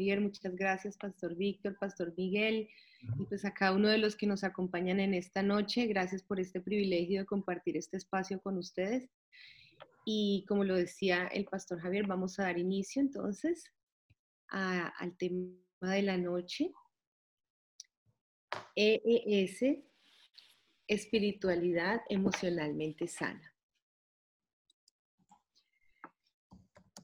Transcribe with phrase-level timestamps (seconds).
[0.00, 2.70] Javier, muchas gracias, Pastor Víctor, Pastor Miguel,
[3.18, 5.86] y pues a cada uno de los que nos acompañan en esta noche.
[5.88, 9.10] Gracias por este privilegio de compartir este espacio con ustedes.
[10.06, 13.62] Y como lo decía el Pastor Javier, vamos a dar inicio entonces
[14.48, 15.52] al tema
[15.82, 16.72] de la noche.
[18.74, 19.84] EES,
[20.88, 23.54] espiritualidad emocionalmente sana.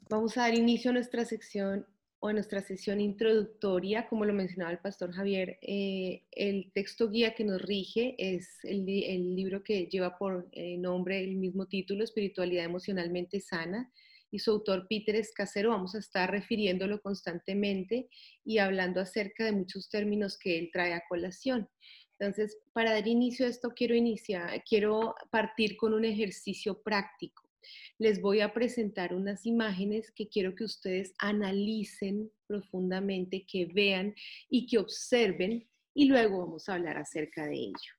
[0.08, 1.86] Vamos a dar inicio a nuestra sección
[2.28, 4.08] a nuestra sesión introductoria.
[4.08, 8.84] Como lo mencionaba el pastor Javier, eh, el texto guía que nos rige es el,
[8.86, 13.92] libro que lleva por eh, nombre el mismo título, Espiritualidad Emocionalmente Sana,
[14.30, 15.70] y su autor Peter Escasero.
[15.70, 18.08] Vamos a estar refiriéndolo constantemente
[18.44, 21.68] y hablando acerca de muchos términos que él trae a colación.
[22.18, 27.45] Entonces, para dar inicio a esto, quiero, iniciar, quiero partir con un ejercicio práctico
[27.98, 34.14] les voy a presentar unas imágenes que quiero que ustedes analicen profundamente, que vean
[34.48, 37.92] y que observen y luego vamos a hablar acerca de ello.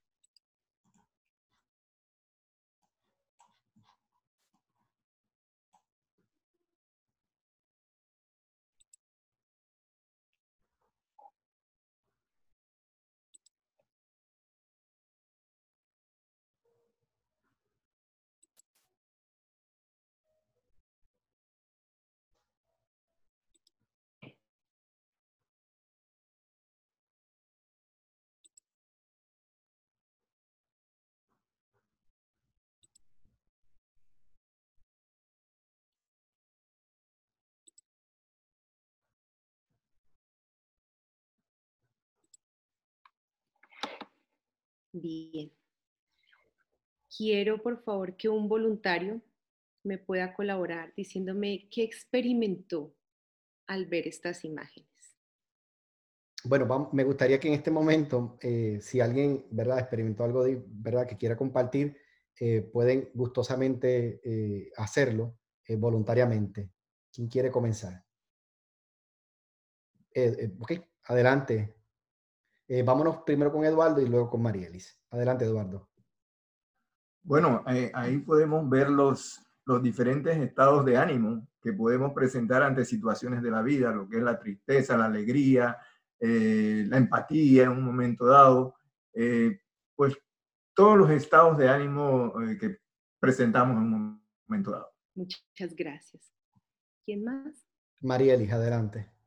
[45.00, 45.52] Bien.
[47.16, 49.22] Quiero, por favor, que un voluntario
[49.84, 52.94] me pueda colaborar diciéndome qué experimentó
[53.66, 54.88] al ver estas imágenes.
[56.44, 61.06] Bueno, me gustaría que en este momento, eh, si alguien, ¿verdad?, experimentó algo, de, ¿verdad?,
[61.06, 61.96] que quiera compartir,
[62.40, 65.38] eh, pueden gustosamente eh, hacerlo
[65.76, 66.70] voluntariamente.
[67.12, 68.02] ¿Quién quiere comenzar?
[70.58, 70.72] ok,
[71.04, 71.77] adelante.
[72.70, 75.00] Eh, vámonos primero con Eduardo y luego con Marielis.
[75.10, 75.88] Adelante, Eduardo.
[77.22, 82.84] Bueno, eh, ahí podemos ver los, los diferentes estados de ánimo que podemos presentar ante
[82.84, 85.78] situaciones de la vida, lo que es la tristeza, la alegría,
[86.20, 88.74] eh, la empatía en un momento dado,
[89.96, 90.16] pues
[90.74, 92.78] todos los estados de ánimo que
[93.18, 94.90] presentamos en un momento dado.
[95.14, 96.32] Muchas gracias.
[97.04, 97.66] ¿Quién más?
[98.00, 99.17] Marielis, adelante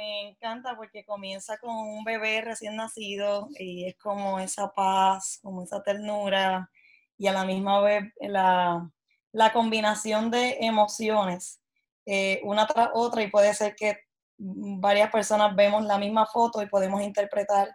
[0.00, 5.62] me encanta porque comienza con un bebé recién nacido y es como esa paz, como
[5.62, 6.70] esa ternura
[7.18, 8.90] y a la misma vez la,
[9.32, 11.60] la combinación de emociones,
[12.06, 13.98] eh, una tras otra y puede ser que
[14.38, 17.68] varias personas vemos la misma foto y podemos interpretar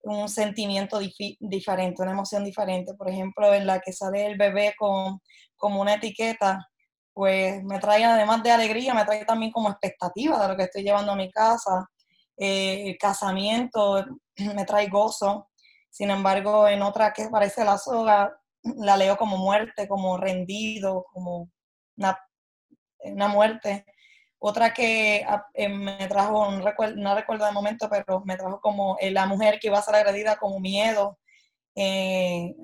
[0.00, 2.94] un sentimiento diferente, una emoción diferente.
[2.94, 5.20] Por ejemplo, en la que sale el bebé con
[5.60, 6.66] una etiqueta,
[7.16, 10.82] pues me trae además de alegría, me trae también como expectativa de lo que estoy
[10.82, 11.88] llevando a mi casa.
[12.36, 14.04] Eh, el casamiento
[14.54, 15.48] me trae gozo.
[15.88, 21.48] Sin embargo, en otra que parece la soga, la leo como muerte, como rendido, como
[21.96, 22.18] una,
[22.98, 23.86] una muerte.
[24.38, 28.60] Otra que ah, eh, me trajo, no recuerdo, no recuerdo de momento, pero me trajo
[28.60, 31.18] como eh, la mujer que iba a ser agredida como miedo.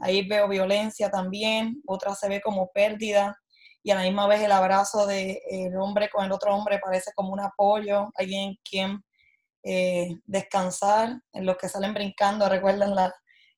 [0.02, 1.80] ahí veo violencia también.
[1.86, 3.34] Otra se ve como pérdida
[3.82, 7.12] y a la misma vez el abrazo del el hombre con el otro hombre parece
[7.14, 9.02] como un apoyo, alguien quien
[9.64, 13.14] eh, descansar, en los que salen brincando, recuerden la,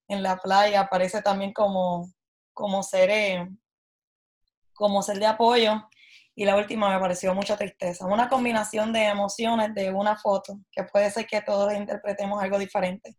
[0.08, 2.10] en la playa, parece también como,
[2.52, 3.48] como, ser, eh,
[4.74, 5.88] como ser de apoyo.
[6.36, 8.06] Y la última me pareció mucha tristeza.
[8.06, 13.16] Una combinación de emociones de una foto, que puede ser que todos interpretemos algo diferente.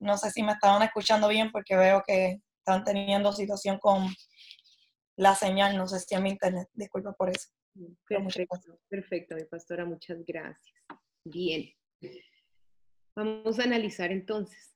[0.00, 4.08] No sé si me estaban escuchando bien porque veo que están teniendo situación con
[5.16, 7.48] la señal, no sé si a mi internet, disculpa por eso.
[8.06, 10.74] Perfecto, perfecto, mi pastora, muchas gracias.
[11.24, 11.72] Bien.
[13.16, 14.74] Vamos a analizar entonces.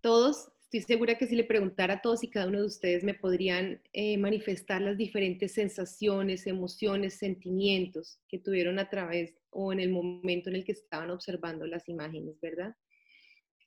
[0.00, 3.14] Todos, estoy segura que si le preguntara a todos y cada uno de ustedes me
[3.14, 9.90] podrían eh, manifestar las diferentes sensaciones, emociones, sentimientos que tuvieron a través o en el
[9.90, 12.74] momento en el que estaban observando las imágenes, ¿verdad?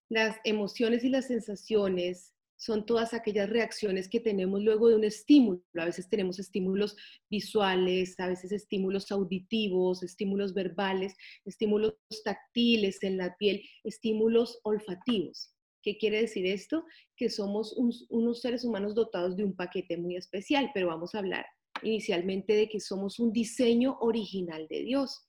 [0.10, 5.62] Las emociones y las sensaciones son todas aquellas reacciones que tenemos luego de un estímulo.
[5.76, 6.96] A veces tenemos estímulos
[7.30, 11.14] visuales, a veces estímulos auditivos, estímulos verbales,
[11.44, 15.54] estímulos táctiles en la piel, estímulos olfativos.
[15.82, 16.86] ¿Qué quiere decir esto?
[17.18, 17.76] Que somos
[18.10, 21.46] unos seres humanos dotados de un paquete muy especial, pero vamos a hablar
[21.82, 25.26] inicialmente de que somos un diseño original de Dios.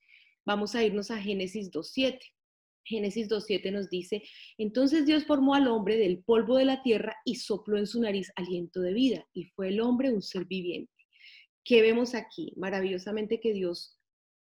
[0.47, 2.21] Vamos a irnos a Génesis 2.7.
[2.85, 4.23] Génesis 2.7 nos dice,
[4.59, 8.31] entonces Dios formó al hombre del polvo de la tierra y sopló en su nariz
[8.37, 10.93] aliento de vida, y fue el hombre un ser viviente.
[11.65, 12.53] ¿Qué vemos aquí?
[12.57, 13.99] Maravillosamente que Dios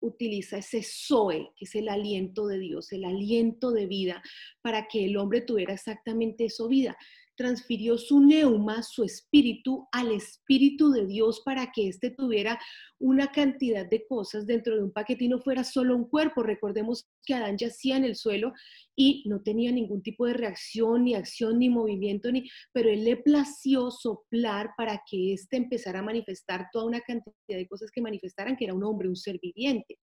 [0.02, 4.24] utiliza ese Zoe, que es el aliento de Dios, el aliento de vida,
[4.62, 6.98] para que el hombre tuviera exactamente eso vida
[7.42, 12.60] transfirió su neuma, su espíritu, al espíritu de Dios para que éste tuviera
[13.00, 16.44] una cantidad de cosas dentro de un paquete y no fuera solo un cuerpo.
[16.44, 18.54] Recordemos que Adán yacía en el suelo
[18.96, 23.18] y no tenía ningún tipo de reacción, ni acción, ni movimiento, ni, pero él le
[23.18, 28.56] plació soplar para que éste empezara a manifestar toda una cantidad de cosas que manifestaran
[28.56, 29.98] que era un hombre, un ser viviente.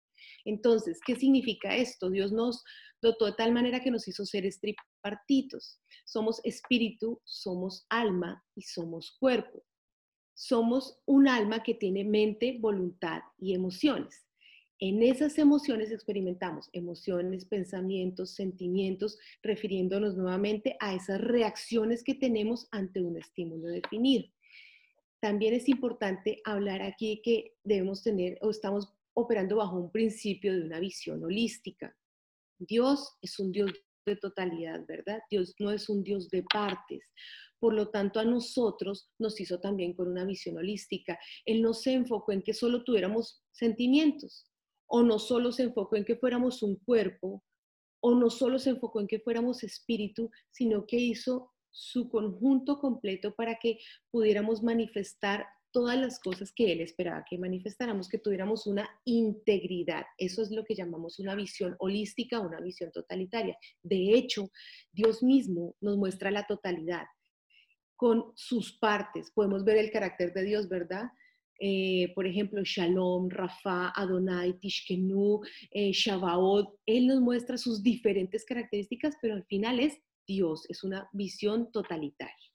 [0.45, 2.11] Entonces, ¿qué significa esto?
[2.11, 2.65] Dios nos
[3.01, 5.81] dotó de tal manera que nos hizo seres tripartitos.
[6.05, 9.65] Somos espíritu, somos alma y somos cuerpo.
[10.35, 14.29] Somos un alma que tiene mente, voluntad y emociones.
[14.81, 23.01] En esas emociones experimentamos emociones, pensamientos, sentimientos, refiriéndonos nuevamente a esas reacciones que tenemos ante
[23.01, 24.27] un estímulo definido.
[25.21, 30.63] También es importante hablar aquí que debemos tener o estamos operando bajo un principio de
[30.63, 31.95] una visión holística.
[32.59, 33.73] Dios es un Dios
[34.07, 35.21] de totalidad, ¿verdad?
[35.31, 37.05] Dios no es un Dios de partes.
[37.59, 41.19] Por lo tanto, a nosotros nos hizo también con una visión holística.
[41.45, 44.47] Él no se enfocó en que solo tuviéramos sentimientos,
[44.87, 47.43] o no solo se enfocó en que fuéramos un cuerpo,
[48.01, 53.35] o no solo se enfocó en que fuéramos espíritu, sino que hizo su conjunto completo
[53.35, 53.79] para que
[54.13, 60.05] pudiéramos manifestar todas las cosas que él esperaba que manifestáramos, que tuviéramos una integridad.
[60.17, 63.57] Eso es lo que llamamos una visión holística, una visión totalitaria.
[63.83, 64.51] De hecho,
[64.93, 67.07] Dios mismo nos muestra la totalidad
[67.97, 69.31] con sus partes.
[69.35, 71.11] Podemos ver el carácter de Dios, ¿verdad?
[71.61, 75.41] Eh, por ejemplo, Shalom, Rafa, Adonai, Tishkenu,
[75.73, 75.91] eh,
[76.87, 82.48] Él nos muestra sus diferentes características, pero al final es Dios, es una visión totalitaria.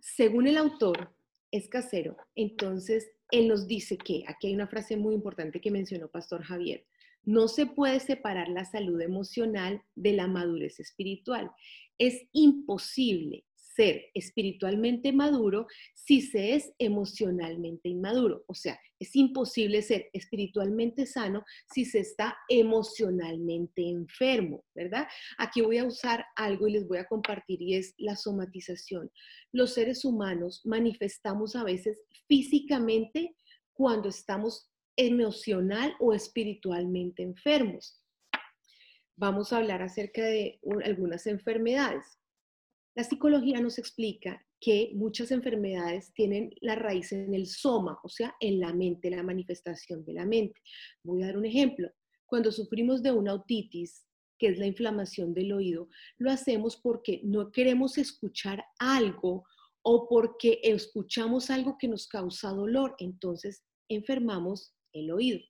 [0.00, 1.14] Según el autor,
[1.50, 2.16] es casero.
[2.34, 6.86] Entonces, él nos dice que, aquí hay una frase muy importante que mencionó Pastor Javier,
[7.22, 11.50] no se puede separar la salud emocional de la madurez espiritual.
[11.98, 13.44] Es imposible
[13.74, 18.44] ser espiritualmente maduro si se es emocionalmente inmaduro.
[18.46, 25.08] O sea, es imposible ser espiritualmente sano si se está emocionalmente enfermo, ¿verdad?
[25.38, 29.10] Aquí voy a usar algo y les voy a compartir y es la somatización.
[29.52, 33.36] Los seres humanos manifestamos a veces físicamente
[33.72, 38.02] cuando estamos emocional o espiritualmente enfermos.
[39.16, 42.19] Vamos a hablar acerca de algunas enfermedades.
[43.00, 48.36] La psicología nos explica que muchas enfermedades tienen la raíz en el soma, o sea,
[48.40, 50.60] en la mente, la manifestación de la mente.
[51.02, 51.90] Voy a dar un ejemplo.
[52.26, 54.04] Cuando sufrimos de una autitis,
[54.38, 55.88] que es la inflamación del oído,
[56.18, 59.44] lo hacemos porque no queremos escuchar algo
[59.80, 65.40] o porque escuchamos algo que nos causa dolor, entonces enfermamos el oído.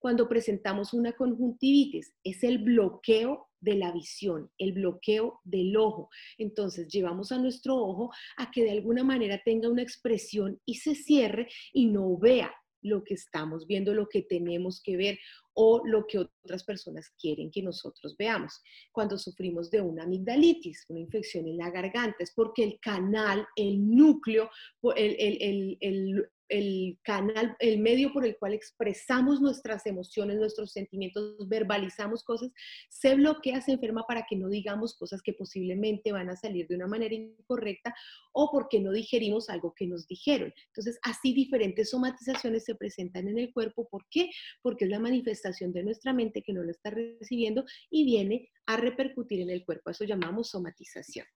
[0.00, 6.08] Cuando presentamos una conjuntivitis, es el bloqueo de la visión, el bloqueo del ojo.
[6.38, 10.94] Entonces llevamos a nuestro ojo a que de alguna manera tenga una expresión y se
[10.94, 15.18] cierre y no vea lo que estamos viendo, lo que tenemos que ver
[15.54, 18.62] o lo que otras personas quieren que nosotros veamos.
[18.92, 23.88] Cuando sufrimos de una amigdalitis, una infección en la garganta, es porque el canal, el
[23.88, 24.50] núcleo,
[24.94, 32.22] el, el, el canal, el medio por el cual expresamos nuestras emociones, nuestros sentimientos, verbalizamos
[32.24, 32.50] cosas,
[32.88, 36.76] se bloquea, se enferma para que no digamos cosas que posiblemente van a salir de
[36.76, 37.94] una manera incorrecta
[38.32, 40.52] o porque no digerimos algo que nos dijeron.
[40.68, 43.88] Entonces, así diferentes somatizaciones se presentan en el cuerpo.
[43.88, 44.30] ¿Por qué?
[44.62, 48.76] Porque es la manifestación de nuestra mente que no lo está recibiendo y viene a
[48.76, 49.90] repercutir en el cuerpo.
[49.90, 51.26] Eso llamamos somatización.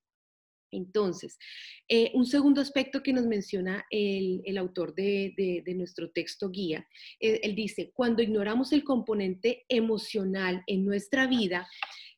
[0.70, 1.38] Entonces,
[1.88, 6.86] eh, un segundo aspecto que nos menciona el, autor de, nuestro texto guía,
[7.18, 11.68] eh, él dice, cuando ignoramos el componente emocional en nuestra vida,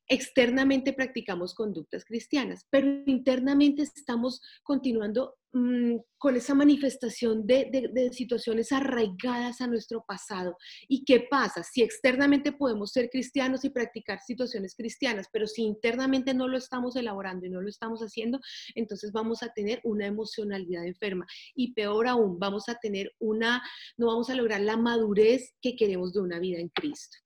[0.08, 9.60] externamente practicamos conductas cristianas, pero internamente estamos continuando mm, con esa manifestación de, situaciones arraigadas
[9.60, 10.56] a nuestro pasado.
[10.88, 11.62] ¿Y qué pasa?
[11.62, 16.96] Si externamente podemos ser cristianos y practicar situaciones cristianas, pero si internamente no lo estamos
[16.96, 18.40] elaborando y no lo estamos haciendo,
[18.74, 21.26] entonces vamos a tener una emocionalidad enferma.
[21.54, 23.62] Y peor aún, vamos a tener una,
[23.96, 27.18] no vamos a lograr la madurez que queremos de una vida en Cristo.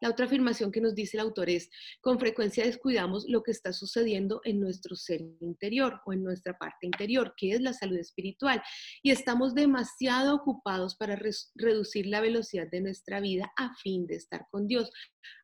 [0.00, 3.72] La otra afirmación que nos dice el autor es, con frecuencia descuidamos lo que está
[3.72, 8.62] sucediendo en nuestro ser interior o en nuestra parte interior, que es la salud espiritual,
[9.02, 11.18] y estamos demasiado ocupados para
[11.54, 14.90] reducir la velocidad de nuestra vida a fin de estar con Dios.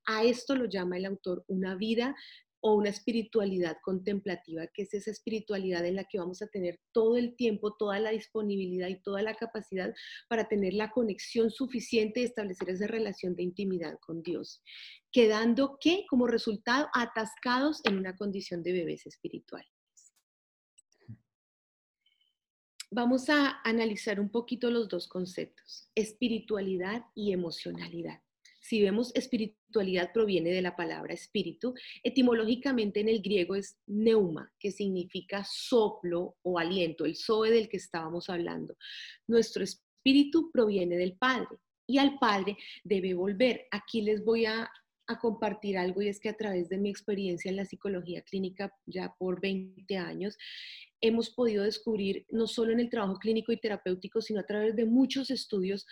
[0.07, 2.15] A esto lo llama el autor una vida
[2.63, 7.17] o una espiritualidad contemplativa, que es esa espiritualidad en la que vamos a tener todo
[7.17, 9.93] el tiempo, toda la disponibilidad y toda la capacidad
[10.29, 14.63] para tener la conexión suficiente y establecer esa relación de intimidad con Dios,
[15.11, 19.69] quedando que como resultado atascados en una condición de bebés espirituales.
[22.95, 28.21] Vamos a analizar un poquito los dos conceptos, espiritualidad y emocionalidad.
[28.63, 34.71] Si vemos espiritualidad proviene de la palabra espíritu, etimológicamente en el griego es neuma, que
[34.71, 38.77] significa soplo o aliento, el zoe del que estábamos hablando.
[39.27, 43.67] Nuestro espíritu proviene del Padre y al Padre debe volver.
[43.73, 44.71] Aquí les voy a,
[45.09, 48.73] a compartir algo y es que a través de mi experiencia en la psicología clínica
[48.87, 50.39] ya por 20 años,
[51.01, 54.85] hemos podido descubrir, no solo en el trabajo clínico y terapéutico, sino a través de
[54.85, 55.85] muchos estudios,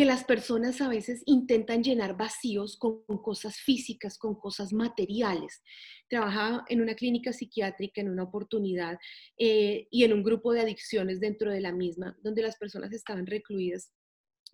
[0.00, 5.62] que las personas a veces intentan llenar vacíos con, cosas físicas, con cosas materiales.
[6.08, 8.98] Trabajaba en una clínica psiquiátrica en una oportunidad
[9.36, 13.26] eh, y en un grupo de adicciones dentro de la misma, donde las personas estaban
[13.26, 13.92] recluidas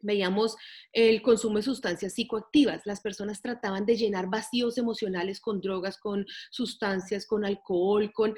[0.03, 0.57] veíamos
[0.93, 2.83] el consumo de sustancias psicoactivas.
[2.85, 8.35] Las personas trataban de llenar vacíos emocionales con drogas, con sustancias, con alcohol, con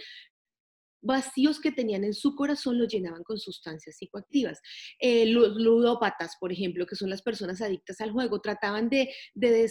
[1.00, 4.61] vacíos que tenían en su corazón los llenaban con sustancias psicoactivas.
[4.99, 9.71] Eh, los ludópatas, por ejemplo, que son las personas adictas al juego, trataban de, de,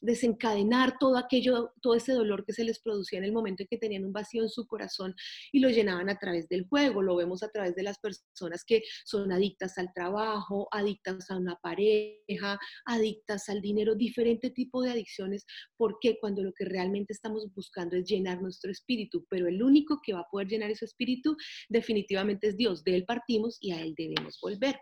[0.00, 3.78] desencadenar todo aquello, todo ese dolor que se les producía en el momento en que
[3.78, 5.14] tenían un vacío en su corazón
[5.52, 7.02] y lo llenaban a través del juego.
[7.02, 11.56] Lo vemos a través de las personas que son adictas al trabajo, adictas a una
[11.56, 17.96] pareja, adictas al dinero, diferente tipo de adicciones, porque cuando lo que realmente estamos buscando
[17.96, 21.36] es llenar nuestro espíritu espíritu, pero el único que va a poder llenar ese espíritu
[21.68, 22.82] definitivamente es Dios.
[22.82, 24.76] De Él partimos y a Él debemos volver.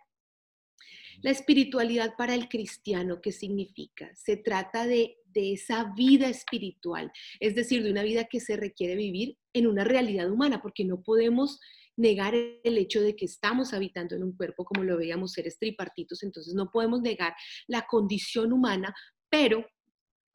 [1.21, 4.11] La espiritualidad para el cristiano, ¿qué significa?
[4.15, 7.11] Se trata de, de, esa vida espiritual,
[7.41, 11.03] es decir, de una vida que se requiere vivir en una realidad humana, porque no
[11.03, 11.59] podemos
[11.97, 16.23] negar el hecho de que estamos habitando en un cuerpo como lo veíamos seres tripartitos,
[16.23, 17.35] entonces no podemos negar
[17.67, 18.95] la condición humana,
[19.29, 19.67] pero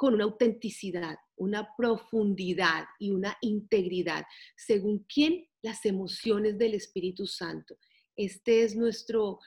[0.04, 4.26] con una autenticidad, una profundidad y una integridad,
[4.58, 7.78] según quién las emociones del Espíritu Santo.
[8.18, 9.40] Este es nuestro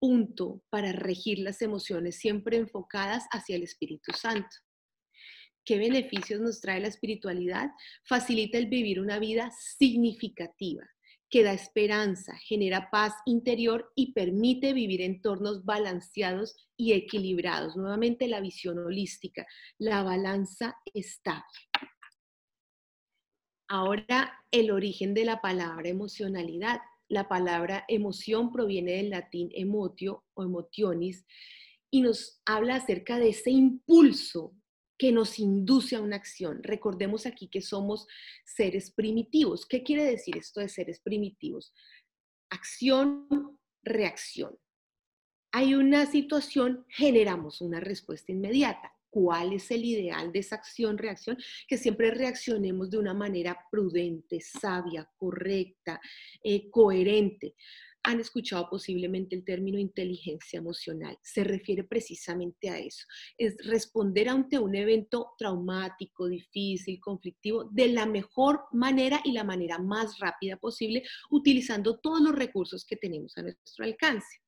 [0.00, 4.50] punto para regir las emociones, siempre enfocadas hacia el Espíritu Santo.
[5.64, 7.70] ¿Qué beneficios nos trae la espiritualidad?
[8.02, 10.82] Facilita el vivir una vida significativa,
[11.30, 17.76] que da esperanza, genera paz interior y permite vivir entornos balanceados y equilibrados.
[17.76, 19.46] Nuevamente la visión holística,
[19.78, 21.46] la balanza estable.
[23.68, 26.80] Ahora el origen de la palabra emocionalidad.
[27.08, 31.24] La palabra emoción proviene del latín emotio o emotionis
[31.90, 34.54] y nos habla acerca de ese impulso
[35.00, 36.62] que nos induce a una acción.
[36.62, 38.06] Recordemos aquí que somos
[38.44, 39.64] seres primitivos.
[39.64, 41.72] ¿Qué quiere decir esto de seres primitivos?
[42.50, 44.58] Acción, reacción.
[45.52, 48.92] Hay una situación, generamos una respuesta inmediata.
[49.08, 51.38] ¿Cuál es el ideal de esa acción, reacción?
[51.66, 55.98] Que siempre reaccionemos de una manera prudente, sabia, correcta,
[56.44, 57.54] eh, coherente
[58.02, 61.18] han escuchado posiblemente el término inteligencia emocional.
[61.22, 63.04] Se refiere precisamente a eso.
[63.36, 69.78] Es responder ante un evento traumático, difícil, conflictivo, de la mejor manera y la manera
[69.78, 74.39] más rápida posible, utilizando todos los recursos que tenemos a nuestro alcance.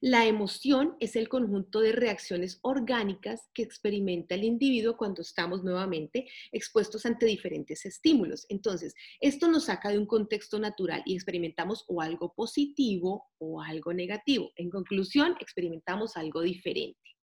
[0.00, 6.28] La emoción es el conjunto de reacciones orgánicas que experimenta el individuo cuando estamos nuevamente
[6.52, 8.44] expuestos ante diferentes estímulos.
[8.50, 13.94] Entonces, esto nos saca de un contexto natural y experimentamos o algo positivo o algo
[13.94, 14.50] negativo.
[14.56, 17.15] En conclusión, experimentamos algo diferente.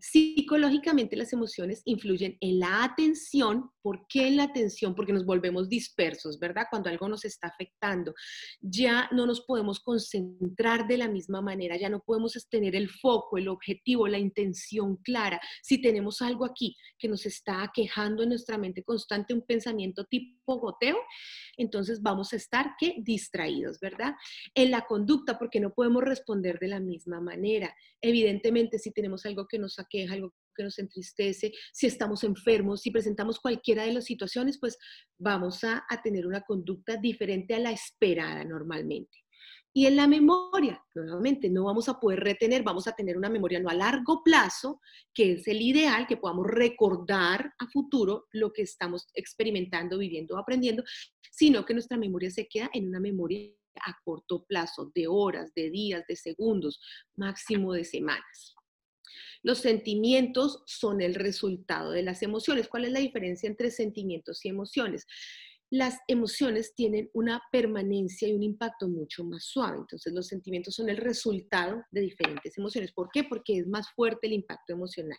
[0.00, 3.70] Psicológicamente las emociones influyen en la atención.
[3.82, 4.94] ¿Por qué en la atención?
[4.94, 6.66] Porque nos volvemos dispersos, ¿verdad?
[6.70, 8.14] Cuando algo nos está afectando,
[8.60, 13.38] ya no nos podemos concentrar de la misma manera, ya no podemos tener el foco,
[13.38, 15.40] el objetivo, la intención clara.
[15.62, 20.58] Si tenemos algo aquí que nos está quejando en nuestra mente constante, un pensamiento tipo
[20.58, 20.96] goteo,
[21.56, 22.96] entonces vamos a estar ¿qué?
[22.98, 24.14] distraídos, ¿verdad?
[24.54, 27.74] En la conducta, porque no podemos responder de la misma manera.
[28.00, 32.90] Evidentemente, si tenemos algo que nos aqueja, algo que nos entristece, si estamos enfermos, si
[32.90, 34.78] presentamos cualquiera de las situaciones, pues
[35.18, 39.23] vamos a, a tener una conducta diferente a la esperada normalmente.
[39.76, 43.58] Y en la memoria, nuevamente, no vamos a poder retener, vamos a tener una memoria
[43.58, 44.80] no a largo plazo,
[45.12, 50.84] que es el ideal, que podamos recordar a futuro lo que estamos experimentando, viviendo, aprendiendo,
[51.32, 53.50] sino que nuestra memoria se queda en una memoria
[53.84, 56.80] a corto plazo, de horas, de días, de segundos,
[57.16, 58.54] máximo de semanas.
[59.42, 62.68] Los sentimientos son el resultado de las emociones.
[62.68, 65.06] ¿Cuál es la diferencia entre sentimientos y emociones?
[65.74, 69.78] Las emociones tienen una permanencia y un impacto mucho más suave.
[69.78, 72.92] Entonces los sentimientos son el resultado de diferentes emociones.
[72.92, 73.24] ¿Por qué?
[73.24, 75.18] Porque es más fuerte el impacto emocional.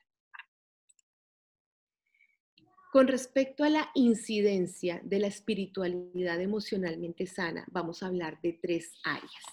[2.94, 8.94] Con respecto a la incidencia de la espiritualidad emocionalmente sana, vamos a hablar de tres
[9.04, 9.44] áreas.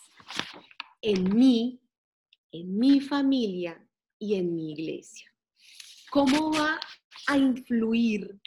[1.01, 1.81] En mí,
[2.53, 3.85] en mi familia
[4.21, 5.29] y en mi iglesia.
[6.13, 6.79] ¿Cómo va
[7.27, 8.41] a influir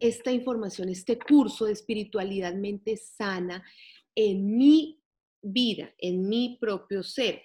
[0.00, 3.64] esta información, este curso de espiritualidad mente sana
[4.14, 5.02] en mi
[5.42, 7.42] vida, en mi propio ser,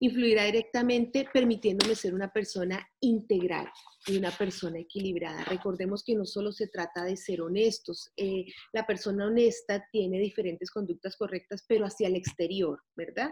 [0.00, 3.70] influirá directamente permitiéndome ser una persona integral
[4.06, 5.44] y una persona equilibrada.
[5.44, 10.70] Recordemos que no solo se trata de ser honestos, eh, la persona honesta tiene diferentes
[10.70, 13.30] conductas correctas, pero hacia el exterior, ¿verdad?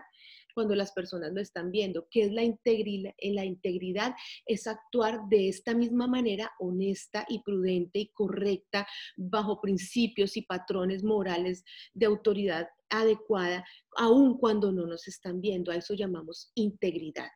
[0.54, 2.06] Cuando las personas lo están viendo.
[2.10, 3.12] ¿Qué es la integridad?
[3.22, 4.14] La integridad
[4.46, 11.02] es actuar de esta misma manera honesta y prudente y correcta bajo principios y patrones
[11.02, 13.64] morales de autoridad adecuada,
[13.96, 15.72] aun cuando no nos están viendo.
[15.72, 17.30] A eso llamamos integridad.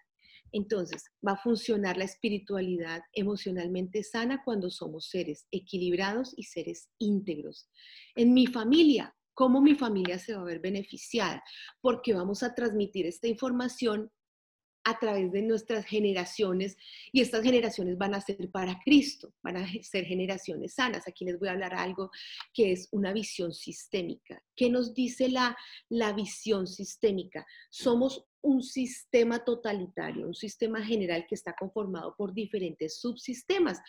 [0.53, 7.69] Entonces, va a funcionar la espiritualidad emocionalmente sana cuando somos seres equilibrados y seres íntegros.
[8.15, 11.45] En mi familia, cómo mi familia se va a ver beneficiada,
[11.83, 14.11] porque vamos a transmitir esta información
[14.83, 16.77] a través de nuestras generaciones
[17.13, 21.07] y estas generaciones van a ser para Cristo, van a ser generaciones sanas.
[21.07, 22.11] Aquí les voy a hablar algo
[22.55, 24.41] que es una visión sistémica.
[24.55, 25.57] ¿Qué nos dice la,
[25.89, 27.45] la visión sistémica?
[27.69, 33.81] Somos un sistema totalitario, un sistema general que está conformado por diferentes subsistemas,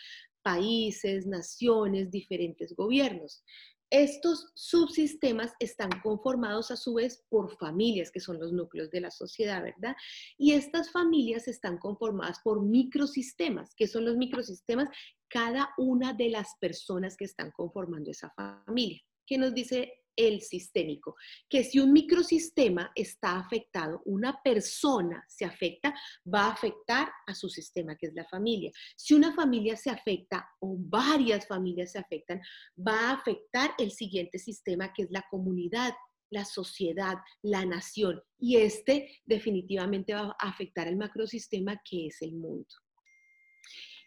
[0.42, 3.44] países, naciones, diferentes gobiernos.
[3.90, 9.10] Estos subsistemas están conformados a su vez por familias, que son los núcleos de la
[9.10, 9.96] sociedad, ¿verdad?
[10.36, 14.88] Y estas familias están conformadas por microsistemas, que son los microsistemas,
[15.28, 19.00] cada una de las personas que están conformando esa familia.
[19.26, 21.14] ¿Qué nos dice el sistémico,
[21.48, 25.94] que si un microsistema está afectado, una persona se afecta,
[26.26, 28.72] va a afectar a su sistema, que es la familia.
[28.96, 32.40] Si una familia se afecta o varias familias se afectan,
[32.76, 35.94] va a afectar el siguiente sistema, que es la comunidad,
[36.30, 38.20] la sociedad, la nación.
[38.38, 42.74] Y este definitivamente va a afectar el macrosistema, que es el mundo.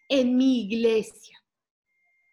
[0.09, 1.39] En mi iglesia,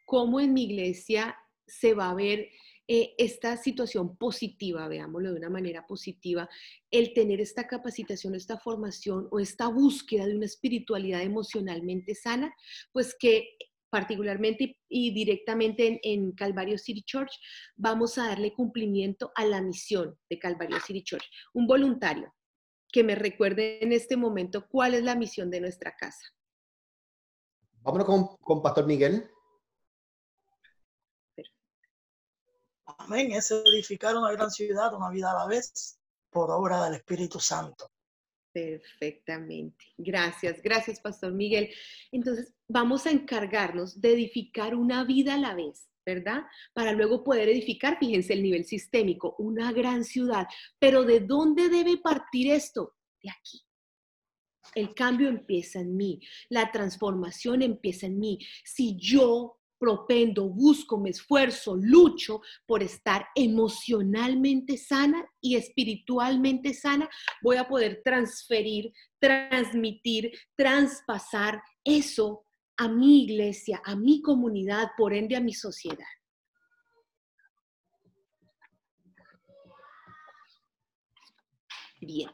[0.05, 2.49] ¿cómo en mi iglesia se va a ver
[2.91, 6.49] eh, esta situación positiva, veámoslo de una manera positiva,
[6.91, 12.51] el tener esta capacitación, esta formación o esta búsqueda de una espiritualidad emocionalmente sana,
[12.91, 13.57] pues que
[13.91, 17.33] particularmente y directamente en, Calvario City Church,
[17.77, 21.25] vamos a darle cumplimiento a la misión de Calvario City Church.
[21.53, 22.35] Un voluntario
[22.91, 26.25] que me recuerde en este momento cuál es la misión de nuestra casa.
[27.83, 29.29] Vámonos con, con Pastor Miguel.
[32.97, 33.33] Amén.
[33.33, 35.99] Es edificar una gran ciudad, una vida a la vez,
[36.31, 37.91] por obra del Espíritu Santo.
[38.53, 39.85] Perfectamente.
[39.99, 41.71] Gracias, gracias, Pastor Miguel.
[42.11, 46.43] Entonces, vamos a encargarnos de edificar una vida a la vez, ¿verdad?
[46.73, 50.49] Para luego poder edificar, fíjense, el nivel sistémico, una gran ciudad.
[50.79, 52.97] Pero ¿de dónde debe partir esto?
[53.23, 53.63] De aquí.
[54.75, 58.39] El cambio empieza en mí, la transformación empieza en mí.
[58.65, 67.09] Si yo propendo, busco, me esfuerzo, lucho por estar emocionalmente sana y espiritualmente sana,
[67.43, 72.45] voy a poder transferir, transmitir, traspasar eso
[72.77, 76.07] a mi iglesia, a mi comunidad, por ende a mi sociedad.
[82.01, 82.31] Bien,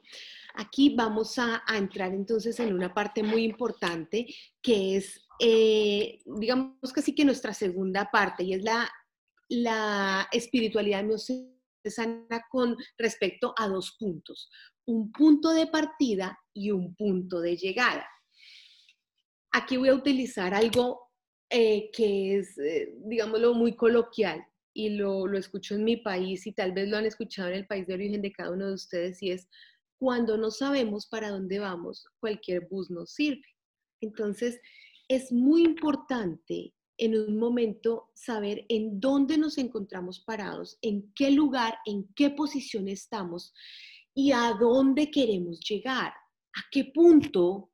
[0.55, 4.27] aquí vamos a, a, entrar entonces en una parte muy importante
[4.61, 8.91] que es eh, digamos casi que nuestra segunda parte, y es la,
[9.49, 11.05] la espiritualidad
[11.91, 14.51] sana con respecto a dos puntos,
[14.87, 18.07] un punto de partida y un punto de llegada.
[19.53, 21.01] Aquí voy a utilizar algo
[21.51, 26.53] eh, que es, eh, digámoslo, muy coloquial y lo, lo escucho en mi país y
[26.53, 29.23] tal vez lo han escuchado en el país de origen de cada uno de ustedes
[29.23, 29.49] y es
[29.99, 33.47] cuando no sabemos para dónde vamos, cualquier bus nos sirve.
[34.01, 34.61] Entonces,
[35.09, 41.77] es muy importante en un momento saber en dónde nos encontramos parados, en qué lugar,
[41.87, 43.53] en qué posición estamos
[44.15, 47.71] y a dónde queremos llegar, a qué punto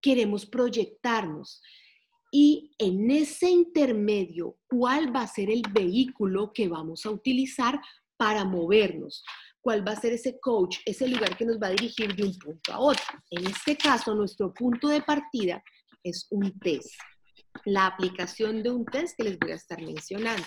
[0.00, 1.62] queremos proyectarnos.
[2.32, 7.80] Y en ese intermedio, ¿cuál va a ser el vehículo que vamos a utilizar
[8.16, 9.24] para movernos?
[9.60, 12.36] ¿Cuál va a ser ese coach, ese lugar que nos va a dirigir de un
[12.36, 13.04] punto a otro?
[13.30, 15.62] En este caso, nuestro punto de partida
[16.02, 16.92] es un test,
[17.64, 20.44] la aplicación de un test que les voy a estar mencionando.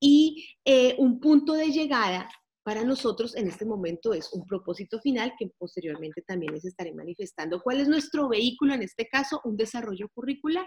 [0.00, 2.28] Y eh, un punto de llegada
[2.66, 7.62] para nosotros en este momento es un propósito final que posteriormente también les estaré manifestando.
[7.62, 9.40] ¿Cuál es nuestro vehículo en este caso?
[9.44, 10.66] Un desarrollo curricular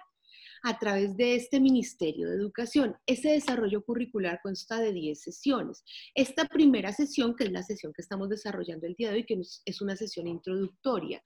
[0.64, 2.96] a través de este Ministerio de Educación.
[3.06, 5.84] Ese desarrollo curricular consta de 10 sesiones.
[6.16, 9.38] Esta primera sesión, que es la sesión que estamos desarrollando el día de hoy, que
[9.66, 11.22] es una sesión introductoria.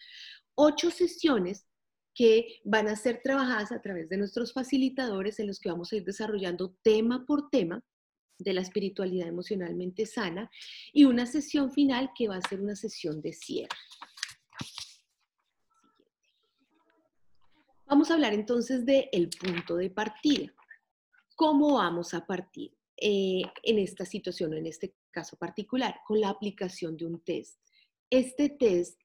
[0.55, 1.67] Ocho sesiones
[2.13, 5.95] que van a ser trabajadas a través de nuestros facilitadores en los que vamos a
[5.95, 7.83] ir desarrollando tema por tema
[8.39, 10.49] de la espiritualidad emocionalmente sana
[10.91, 13.69] y una sesión final que va a ser una sesión de cierre.
[17.85, 20.53] Vamos a hablar entonces del el punto de partida.
[21.35, 25.99] ¿Cómo vamos a partir eh, en esta situación o en este caso particular?
[26.05, 27.59] Con la aplicación de un test.
[28.09, 28.99] Este test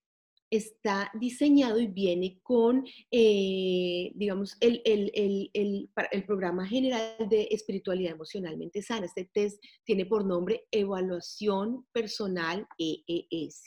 [0.51, 5.91] está diseñado y viene con, eh, digamos, el, el,
[6.27, 9.07] programa general de espiritualidad emocionalmente sana.
[9.07, 13.63] Este test tiene por nombre Evaluación Personal EES.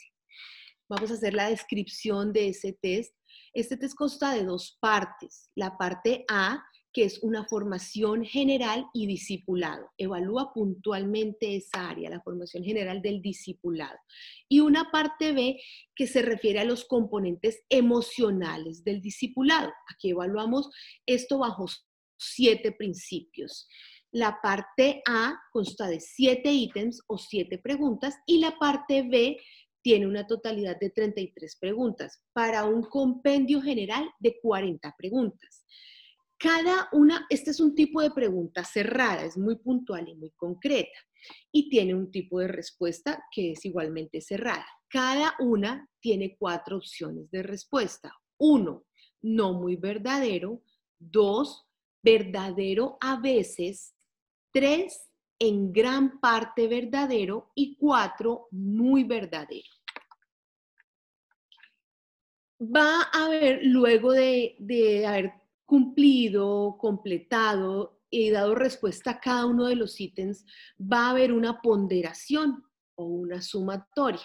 [0.88, 3.14] Vamos a hacer la descripción de ese test.
[3.54, 5.50] Este test consta de dos partes.
[5.54, 9.90] La parte A que es una formación general y discipulado.
[9.96, 13.98] Evalúa puntualmente esa área, la formación general del discipulado.
[14.48, 15.60] Y una parte B
[15.94, 19.72] que se refiere a los componentes emocionales del discipulado.
[19.92, 20.70] Aquí evaluamos
[21.06, 21.66] esto bajo
[22.18, 23.68] siete principios.
[24.10, 29.38] La parte A consta de siete ítems o siete preguntas y la parte B
[29.82, 35.64] tiene una totalidad de 33 preguntas para un compendio general de 40 preguntas.
[36.42, 40.98] Cada una, este es un tipo de pregunta cerrada, es muy puntual y muy concreta
[41.52, 44.66] y tiene un tipo de respuesta que es igualmente cerrada.
[44.88, 48.12] Cada una tiene cuatro opciones de respuesta.
[48.38, 48.86] Uno,
[49.20, 50.64] no muy verdadero.
[50.98, 51.64] Dos,
[52.02, 53.94] verdadero a veces.
[54.52, 55.00] Tres,
[55.38, 57.52] en gran parte verdadero.
[57.54, 59.70] Y cuatro, muy verdadero.
[62.60, 65.41] Va a haber, luego de, de haber
[65.72, 70.44] cumplido, completado y dado respuesta a cada uno de los ítems,
[70.78, 72.62] va a haber una ponderación
[72.94, 74.20] o una sumatoria.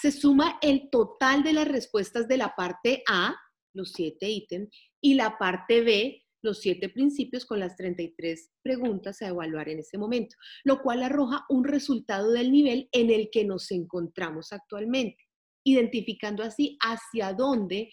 [0.00, 3.34] Se suma el total de las respuestas de la parte A,
[3.74, 4.68] los siete ítems,
[5.00, 9.98] y la parte B, los siete principios con las 33 preguntas a evaluar en ese
[9.98, 15.24] momento, lo cual arroja un resultado del nivel en el que nos encontramos actualmente,
[15.64, 17.90] identificando así hacia dónde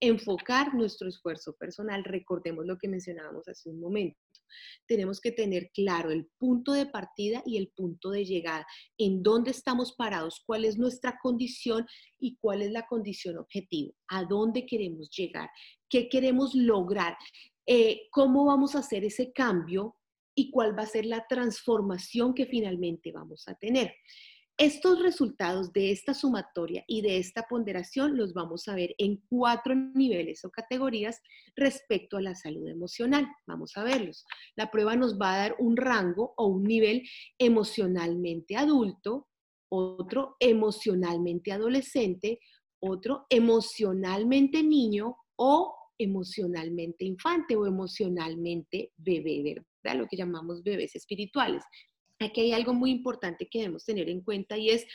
[0.00, 2.04] enfocar nuestro esfuerzo personal.
[2.04, 4.18] Recordemos lo que mencionábamos hace un momento.
[4.86, 8.66] Tenemos que tener claro el punto de partida y el punto de llegada,
[8.98, 11.86] en dónde estamos parados, cuál es nuestra condición
[12.18, 15.50] y cuál es la condición objetivo, a dónde queremos llegar,
[15.88, 17.16] qué queremos lograr,
[17.66, 19.96] eh, cómo vamos a hacer ese cambio
[20.34, 23.94] y cuál va a ser la transformación que finalmente vamos a tener.
[24.60, 29.74] Estos resultados de esta sumatoria y de esta ponderación los vamos a ver en cuatro
[29.74, 31.18] niveles o categorías
[31.56, 33.26] respecto a la salud emocional.
[33.46, 34.26] Vamos a verlos.
[34.56, 39.28] La prueba nos va a dar un rango o un nivel emocionalmente adulto,
[39.70, 42.38] otro emocionalmente adolescente,
[42.82, 50.00] otro emocionalmente niño o emocionalmente infante o emocionalmente bebé, ¿verdad?
[50.00, 51.64] Lo que llamamos bebés espirituales.
[52.20, 54.86] Aquí hay algo muy importante que debemos tener en cuenta y es,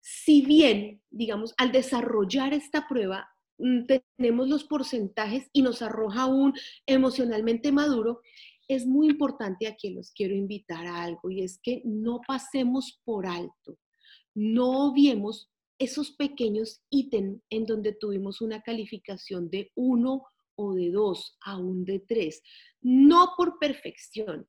[0.00, 3.26] si bien, digamos, al desarrollar esta prueba,
[3.58, 3.86] mm,
[4.18, 6.52] tenemos los porcentajes y nos arroja un
[6.86, 8.20] emocionalmente maduro,
[8.68, 13.26] es muy importante aquí los quiero invitar a algo y es que no pasemos por
[13.26, 13.78] alto,
[14.34, 21.38] no obviemos esos pequeños ítems en donde tuvimos una calificación de uno o de dos,
[21.40, 22.42] aún de tres,
[22.82, 24.46] no por perfección,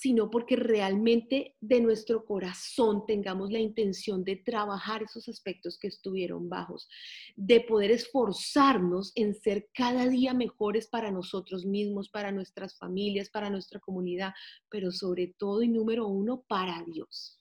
[0.00, 6.48] sino porque realmente de nuestro corazón tengamos la intención de trabajar esos aspectos que estuvieron
[6.48, 6.88] bajos,
[7.34, 13.50] de poder esforzarnos en ser cada día mejores para nosotros mismos, para nuestras familias, para
[13.50, 14.34] nuestra comunidad,
[14.70, 17.40] pero sobre todo y número uno, para Dios.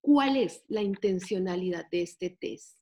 [0.00, 2.80] ¿Cuál es la intencionalidad de este test?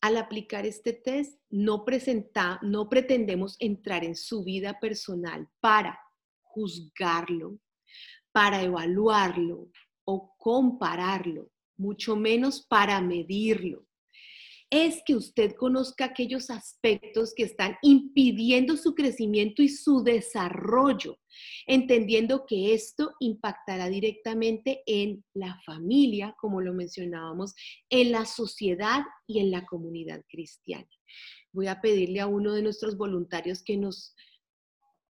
[0.00, 6.00] Al aplicar este test, no, presenta, no pretendemos entrar en su vida personal para
[6.52, 7.58] juzgarlo,
[8.32, 9.70] para evaluarlo
[10.04, 11.50] o compararlo.
[11.76, 13.86] mucho menos para medirlo
[14.70, 21.18] es que usted conozca aquellos aspectos que están impidiendo su crecimiento y su desarrollo,
[21.66, 27.52] entendiendo que esto impactará directamente en la familia, como lo mencionábamos,
[27.90, 30.88] en la sociedad y en la comunidad cristiana.
[31.52, 34.14] Voy a pedirle a uno de nuestros voluntarios que nos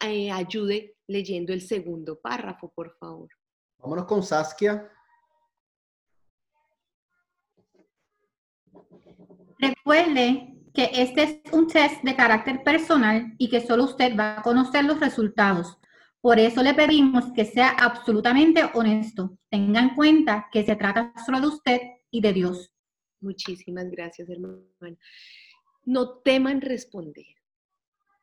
[0.02, 3.28] eh, ayude leyendo el segundo párrafo, por favor.
[3.78, 4.90] Vámonos con Saskia.
[9.58, 14.42] Recuerde que este es un test de carácter personal y que solo usted va a
[14.42, 15.76] conocer los resultados.
[16.20, 19.38] Por eso le pedimos que sea absolutamente honesto.
[19.48, 22.70] Tenga en cuenta que se trata solo de usted y de Dios.
[23.20, 24.62] Muchísimas gracias, hermano.
[25.84, 27.39] No teman responder.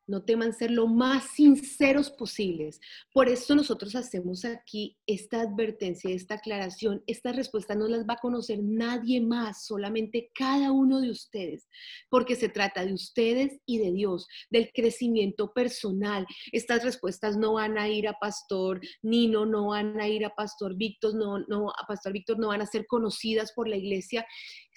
[0.08, 2.80] No teman ser lo más sinceros posibles.
[3.14, 7.04] Por eso nosotros hacemos aquí esta advertencia, esta aclaración.
[7.08, 11.68] Esta respuesta no las va a conocer nadie más, solamente cada uno de ustedes,
[12.10, 16.26] porque se trata de ustedes y de Dios, del crecimiento personal.
[16.52, 20.76] Estas respuestas no van a ir a Pastor Nino, no van a ir a Pastor
[20.76, 24.26] Víctor, no, no, a Pastor Víctor no van a ser conocidas por la iglesia.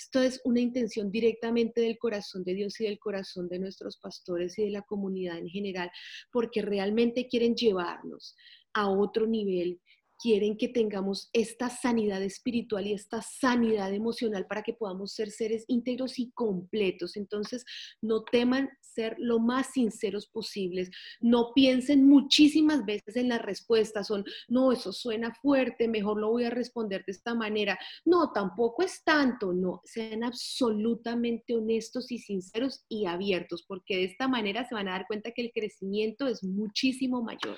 [0.00, 4.58] Esto es una intención directamente del corazón de Dios y del corazón de nuestros pastores
[4.58, 5.90] y de la comunidad en general,
[6.32, 8.34] porque realmente quieren llevarnos
[8.72, 9.78] a otro nivel
[10.20, 15.64] quieren que tengamos esta sanidad espiritual y esta sanidad emocional para que podamos ser seres
[15.68, 17.16] íntegros y completos.
[17.16, 17.64] Entonces,
[18.02, 20.90] no teman ser lo más sinceros posibles.
[21.20, 24.08] No piensen muchísimas veces en las respuestas.
[24.08, 27.78] Son, no, eso suena fuerte, mejor lo voy a responder de esta manera.
[28.04, 29.52] No, tampoco es tanto.
[29.52, 34.92] No, sean absolutamente honestos y sinceros y abiertos, porque de esta manera se van a
[34.92, 37.56] dar cuenta que el crecimiento es muchísimo mayor.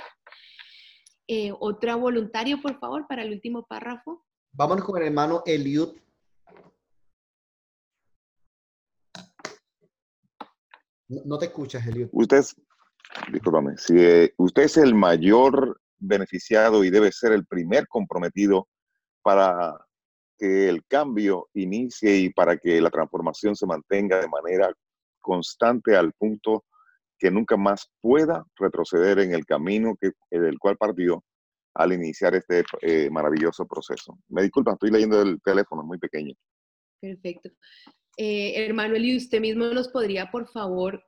[1.35, 4.23] Eh, otra voluntario, por favor, para el último párrafo.
[4.53, 5.97] Vámonos con el hermano Eliud.
[11.09, 12.11] No, te escuchas, Eliud.
[12.13, 12.55] Usted es,
[13.33, 18.69] discúlpame, si eh, usted es el mayor beneficiado y debe ser el primer comprometido
[19.23, 19.75] para
[20.37, 24.71] que el cambio inicie y para que la transformación se mantenga de manera
[25.19, 26.67] constante al punto
[27.23, 31.23] que nunca más pueda retroceder en el camino que, eh, del cual partió
[31.73, 34.19] al iniciar este eh, maravilloso proceso.
[34.29, 36.35] Me disculpa, estoy leyendo el teléfono, muy pequeño.
[37.01, 37.49] Perfecto.
[38.17, 41.01] Eh, hermano Eli, usted mismo nos podría, por favor,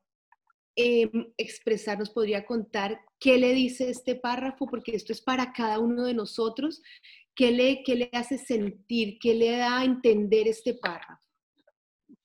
[0.77, 5.81] em, expresar, nos podría contar qué le dice este párrafo, porque esto es para cada
[5.81, 6.81] uno de nosotros.
[7.35, 9.19] ¿Qué le, qué le hace sentir?
[9.21, 11.24] ¿Qué le da a entender este párrafo?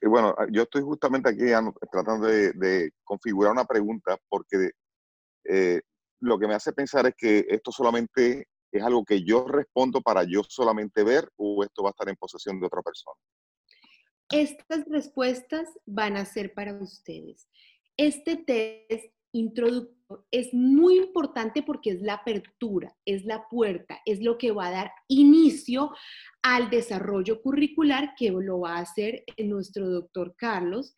[0.08, 1.46] Bueno, ah, yo estoy justamente aquí
[1.92, 4.72] tratando de, configurar una pregunta porque
[5.46, 5.82] eh,
[6.22, 10.24] lo que me hace pensar es que esto solamente es algo que yo respondo para
[10.24, 13.16] yo solamente ver o esto va a estar en posesión de otra persona.
[14.32, 17.50] Estas respuestas van a ser para ustedes.
[17.98, 20.00] Este test introductor
[20.32, 24.72] es muy importante porque es la apertura, es la puerta, es lo que va a
[24.72, 25.92] dar inicio
[26.42, 30.96] al desarrollo curricular que lo va a hacer nuestro doctor Carlos.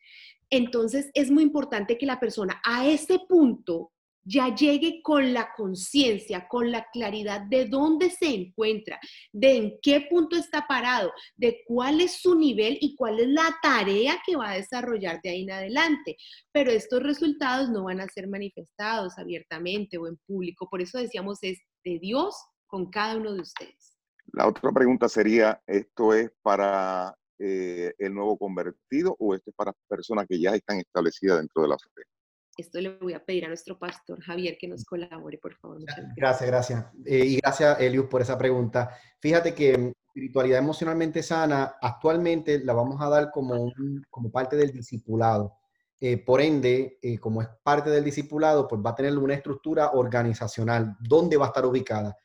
[0.50, 3.92] Entonces es muy importante que la persona a ese punto
[4.24, 8.98] ya llegue con la conciencia, con la claridad de dónde se encuentra,
[9.32, 13.54] de en qué punto está parado, de cuál es su nivel y cuál es la
[13.62, 16.16] tarea que va a desarrollar de ahí en adelante.
[16.52, 20.68] Pero estos resultados no van a ser manifestados abiertamente o en público.
[20.68, 22.34] Por eso decíamos, es de Dios
[22.66, 23.98] con cada uno de ustedes.
[24.32, 29.72] La otra pregunta sería, ¿esto es para eh, el nuevo convertido o esto es para
[29.88, 32.02] personas que ya están establecidas dentro de la fe?
[32.56, 35.78] Esto le voy a pedir a nuestro pastor Javier que nos colabore, por favor.
[36.14, 36.84] gracias, gracias.
[37.06, 38.94] Eh, y gracias, Elius, por esa pregunta.
[39.20, 43.72] Fíjate que espiritualidad emocionalmente sana actualmente la vamos a dar como,
[44.10, 45.54] como parte del discipulado.
[45.98, 49.92] Eh, por ende, eh, como es parte del discipulado, pues va a tener una estructura
[49.92, 50.96] organizacional.
[51.00, 52.16] ¿Dónde va a estar ubicada?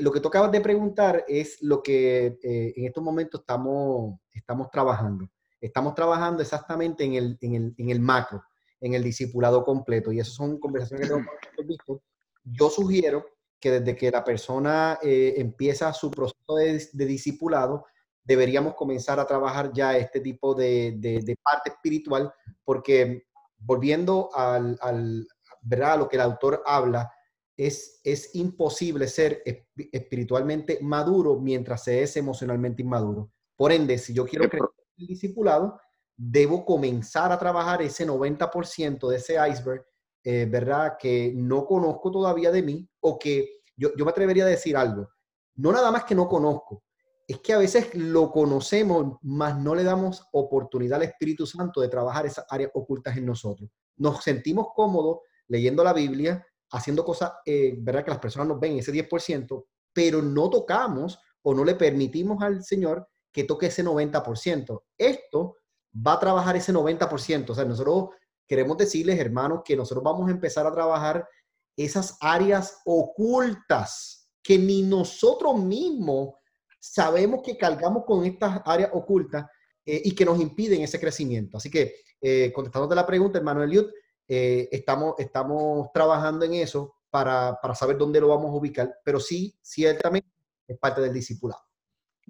[0.00, 5.28] lo que tú acabas de preguntar es lo que en estos momentos estamos, estamos trabajando.
[5.60, 8.42] Estamos trabajando exactamente en el, en el, en el macro
[8.80, 10.12] en el discipulado completo.
[10.12, 12.00] Y esas son conversaciones que tengo con
[12.44, 13.24] Yo sugiero
[13.60, 17.86] que desde que la persona eh, empieza su proceso de, discipulado,
[18.22, 22.32] deberíamos comenzar a trabajar ya este tipo de, parte espiritual,
[22.64, 23.26] porque
[23.58, 25.26] volviendo al, al,
[25.62, 25.92] ¿verdad?
[25.94, 27.12] a lo que el autor habla,
[27.56, 29.42] es, es imposible ser
[29.90, 33.32] espiritualmente maduro mientras se es emocionalmente inmaduro.
[33.56, 35.80] Por ende, si yo quiero crecer el discipulado,
[36.20, 39.86] debo comenzar a trabajar ese 90% de ese iceberg,
[40.24, 40.96] eh, ¿verdad?
[40.98, 45.08] Que no conozco todavía de mí o que yo, me atrevería a decir algo.
[45.54, 46.82] No nada más que no conozco,
[47.26, 51.88] es que a veces lo conocemos, mas no le damos oportunidad al Espíritu Santo de
[51.88, 53.70] trabajar esas áreas ocultas en nosotros.
[53.96, 58.04] Nos sentimos cómodos leyendo la Biblia, haciendo cosas, eh, ¿verdad?
[58.04, 62.64] Que las personas nos ven ese 10%, pero no tocamos o no le permitimos al
[62.64, 64.82] Señor que toque ese 90%.
[64.96, 65.58] Esto
[65.94, 67.50] va a trabajar ese 90%.
[67.50, 68.10] O sea, nosotros
[68.46, 71.28] queremos decirles, hermanos, que nosotros vamos a empezar a trabajar
[71.76, 76.34] esas áreas ocultas que ni nosotros mismos
[76.80, 79.46] sabemos que cargamos con estas áreas ocultas
[79.84, 81.56] eh, y que nos impiden ese crecimiento.
[81.58, 83.86] Así que, eh, contestando de la pregunta, hermano Eliud,
[84.26, 89.18] eh, estamos, estamos trabajando en eso para, para, saber dónde lo vamos a ubicar, pero
[89.18, 90.28] sí, ciertamente
[90.66, 91.67] es parte del discipulado.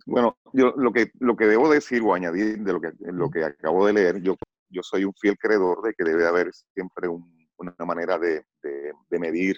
[0.06, 3.44] Bueno, yo lo que, lo que debo decir o añadir de lo que, lo que
[3.44, 4.36] acabo de leer, yo,
[4.68, 9.18] yo soy un fiel creedor de que debe haber siempre una manera de, de, de,
[9.18, 9.56] medir,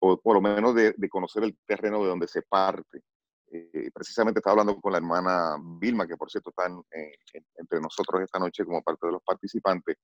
[0.00, 3.02] o por lo menos de, de, conocer el terreno de donde se parte.
[3.50, 6.66] Eh, precisamente estaba hablando con la hermana Vilma, que por cierto está
[7.56, 9.96] entre nosotros esta noche como parte de los participantes,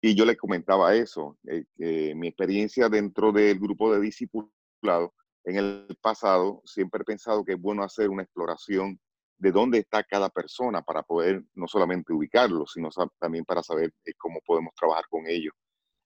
[0.00, 5.98] y yo le comentaba eso, eh, mi experiencia dentro del grupo de discipulado en el
[6.00, 8.98] pasado, siempre he pensado que es bueno hacer una exploración
[9.44, 12.88] de dónde está cada persona para poder no solamente ubicarlo, sino
[13.20, 15.52] también para saber eh, cómo podemos trabajar con ellos.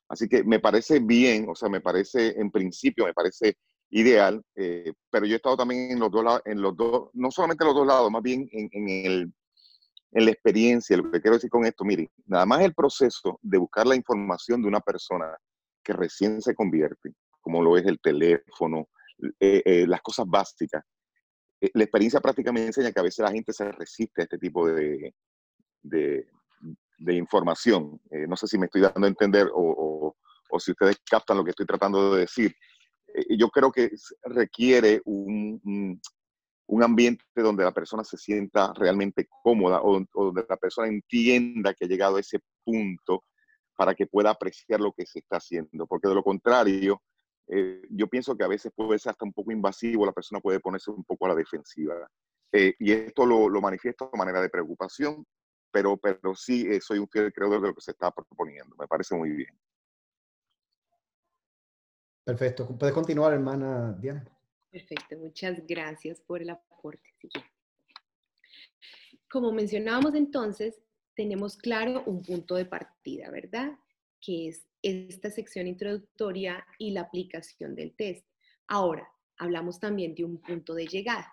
[0.08, 3.56] Así que me parece bien, o sea, me parece en principio, me parece
[3.90, 7.30] ideal, eh, pero yo he estado también en los dos lados, en los dos, no
[7.30, 9.32] solamente en los dos lados, más bien en, el,
[10.10, 10.96] en la experiencia.
[10.96, 14.62] Lo que quiero decir con esto, mire, nada más el proceso de buscar la información
[14.62, 15.36] de una persona
[15.84, 18.88] que recién se convierte, como lo es el teléfono,
[19.38, 20.82] eh, eh, las cosas básicas.
[21.60, 24.38] Eh, la experiencia práctica me enseña que a veces la gente se resiste a este
[24.38, 25.14] tipo de,
[25.82, 28.00] de, información.
[28.10, 30.14] Eh, no sé si me estoy dando a entender o,
[30.58, 32.52] si ustedes captan lo que estoy tratando de decir
[33.30, 33.90] yo creo que
[34.22, 36.00] requiere un,
[36.66, 41.84] un, ambiente donde la persona se sienta realmente cómoda o, donde la persona entienda que
[41.84, 43.24] ha llegado a ese punto
[43.76, 47.00] para que pueda apreciar lo que se está haciendo, porque de lo contrario,
[47.48, 50.60] eh, yo pienso que a veces puede ser hasta un poco invasivo, la persona puede
[50.60, 51.94] ponerse un poco a la defensiva.
[52.52, 55.26] Eh, y esto lo, lo manifiesto de manera de preocupación,
[55.70, 58.74] pero, pero sí eh, soy un fiel creador de lo que se está proponiendo.
[58.78, 59.58] Me parece muy bien.
[62.24, 62.66] Perfecto.
[62.78, 64.24] Puedes continuar, hermana Diana.
[64.70, 65.16] Perfecto.
[65.16, 67.02] Muchas gracias por el aporte.
[69.30, 70.80] Como mencionábamos entonces,
[71.14, 73.78] tenemos claro un punto de partida, ¿verdad?
[74.20, 78.26] Que es esta sección introductoria y la aplicación del test.
[78.66, 81.32] Ahora, hablamos también de un punto de llegada.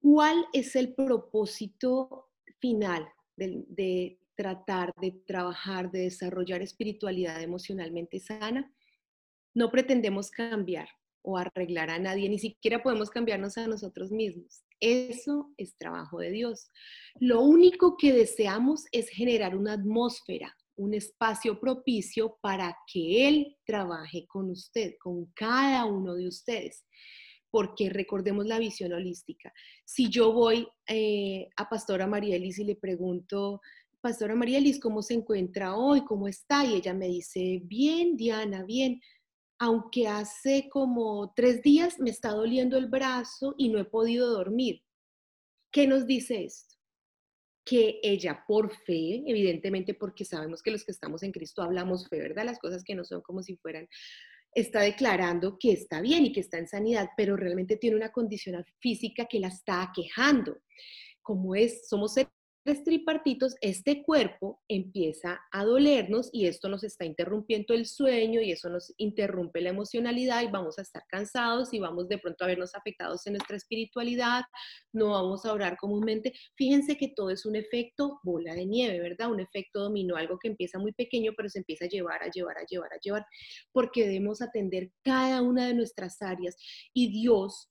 [0.00, 8.72] ¿Cuál es el propósito final de, tratar de trabajar, de desarrollar espiritualidad emocionalmente sana?
[9.56, 10.86] no pretendemos cambiar
[11.22, 14.62] o arreglar a nadie, ni siquiera podemos cambiarnos a nosotros mismos.
[14.80, 16.70] Eso es trabajo de Dios.
[17.18, 24.26] Lo único que deseamos es generar una atmósfera, un espacio propicio para que Él trabaje
[24.26, 26.84] con usted, con cada uno de ustedes.
[27.50, 29.52] Porque recordemos la visión holística.
[29.84, 33.60] Si yo voy eh, a Pastora Marielis y le pregunto,
[34.00, 36.04] Pastora Marielis, ¿cómo se encuentra hoy?
[36.04, 36.64] ¿Cómo está?
[36.64, 39.00] Y ella me dice, bien, Diana, bien
[39.58, 44.82] aunque hace como tres días me está doliendo el brazo y no he podido dormir.
[45.70, 46.75] ¿Qué nos dice esto?
[47.66, 52.20] Que ella por fe, evidentemente porque sabemos que los que estamos en Cristo hablamos fe,
[52.20, 52.46] ¿verdad?
[52.46, 53.88] Las cosas que no son como si fueran,
[54.54, 58.64] está declarando que está bien y que está en sanidad, pero realmente tiene una condición
[58.78, 60.62] física que la está aquejando.
[61.20, 62.30] Como es, somos seres
[62.74, 68.68] tripartitos, este cuerpo empieza a dolernos y esto nos está interrumpiendo el sueño y eso
[68.68, 72.74] nos interrumpe la emocionalidad y vamos a estar cansados y vamos de pronto a vernos
[72.74, 74.42] afectados en nuestra espiritualidad,
[74.92, 76.32] no vamos a orar comúnmente.
[76.56, 79.30] Fíjense que todo es un efecto bola de nieve, ¿verdad?
[79.30, 82.58] Un efecto dominó, algo que empieza muy pequeño, pero se empieza a llevar, a llevar,
[82.58, 83.26] a llevar, a llevar,
[83.72, 86.56] porque debemos atender cada una de nuestras áreas
[86.92, 87.70] y Dios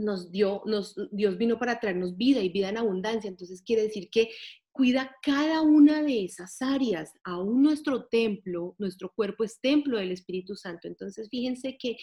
[0.00, 3.28] nos dio, nos, Dios vino para traernos vida y vida en abundancia.
[3.28, 4.30] Entonces quiere decir que
[4.72, 7.12] cuida cada una de esas áreas.
[7.24, 10.88] Aún nuestro templo, nuestro cuerpo es templo del Espíritu Santo.
[10.88, 11.96] Entonces fíjense que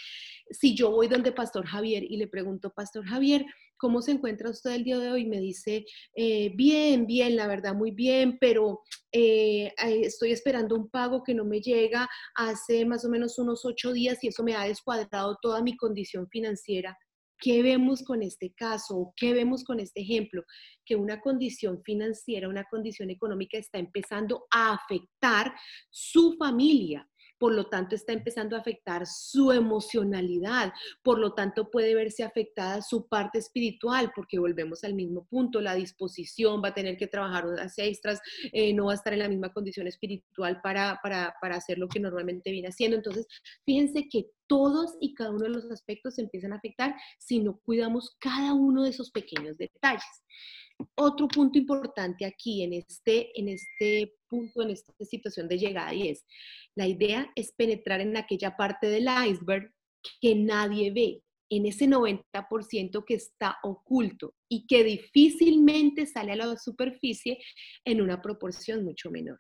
[0.50, 3.46] si yo voy donde Pastor Javier y le pregunto, Pastor Javier,
[3.78, 5.26] ¿cómo se encuentra usted el día de hoy?
[5.26, 11.24] Me dice, eh, bien, bien, la verdad, muy bien, pero eh, estoy esperando un pago
[11.24, 14.66] que no me llega hace más o menos unos ocho días y eso me ha
[14.66, 16.98] descuadrado toda mi condición financiera.
[17.40, 19.14] ¿Qué vemos con este caso?
[19.16, 20.44] ¿Qué vemos con este ejemplo?
[20.86, 25.54] Que una condición financiera, una condición económica está empezando a afectar
[25.90, 27.08] su familia.
[27.38, 30.74] Por lo tanto está empezando a afectar su emocionalidad,
[31.04, 35.76] por lo tanto puede verse afectada su parte espiritual, porque volvemos al mismo punto, la
[35.76, 38.20] disposición va a tener que trabajar horas extras,
[38.52, 41.88] eh, no va a estar en la misma condición espiritual para, para, para hacer lo
[41.88, 42.98] que normalmente viene haciendo.
[42.98, 43.28] Entonces,
[43.66, 47.60] fíjense que todos y cada uno de los aspectos se empiezan a afectar si no
[47.60, 50.24] cuidamos cada uno de esos pequeños detalles.
[50.96, 56.10] Otro punto importante aquí en este, en este punto, en esta situación de llegada, y
[56.10, 56.26] es,
[56.76, 59.72] la idea es penetrar en aquella parte del iceberg
[60.22, 66.58] que nadie ve, en ese 90% que está oculto y que difícilmente sale a la
[66.58, 67.40] superficie
[67.86, 69.40] en una proporción mucho menor.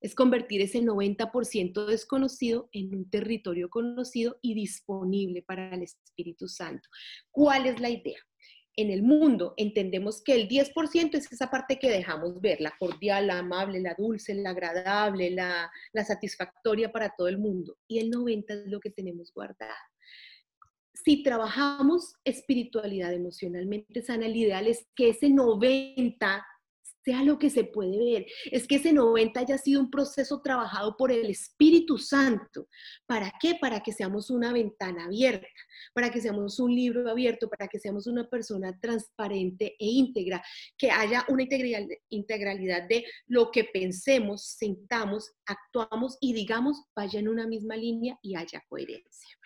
[0.00, 6.88] Es convertir ese 90% desconocido en un territorio conocido y disponible para el Espíritu Santo.
[7.32, 8.18] ¿Cuál es la idea?
[8.78, 13.26] En el mundo entendemos que el 10% es esa parte que dejamos ver, la cordial,
[13.26, 15.70] la amable, la dulce, la agradable, la,
[16.06, 17.76] satisfactoria para todo el mundo.
[17.88, 19.74] Y el 90% es lo que tenemos guardado.
[20.94, 26.42] Si trabajamos espiritualidad emocionalmente sana, el ideal es que ese 90%
[27.08, 28.26] sea lo que se puede ver.
[28.52, 32.68] Es que ese 90 haya sido un proceso trabajado por el Espíritu Santo.
[33.06, 33.54] ¿Para qué?
[33.58, 35.48] Para que seamos una ventana abierta,
[35.94, 40.44] para que seamos un libro abierto, para que seamos una persona transparente e íntegra,
[40.76, 41.44] que haya una
[42.10, 48.36] integralidad de lo que pensemos, sentamos, actuamos y digamos vaya en una misma línea y
[48.36, 49.38] haya coherencia.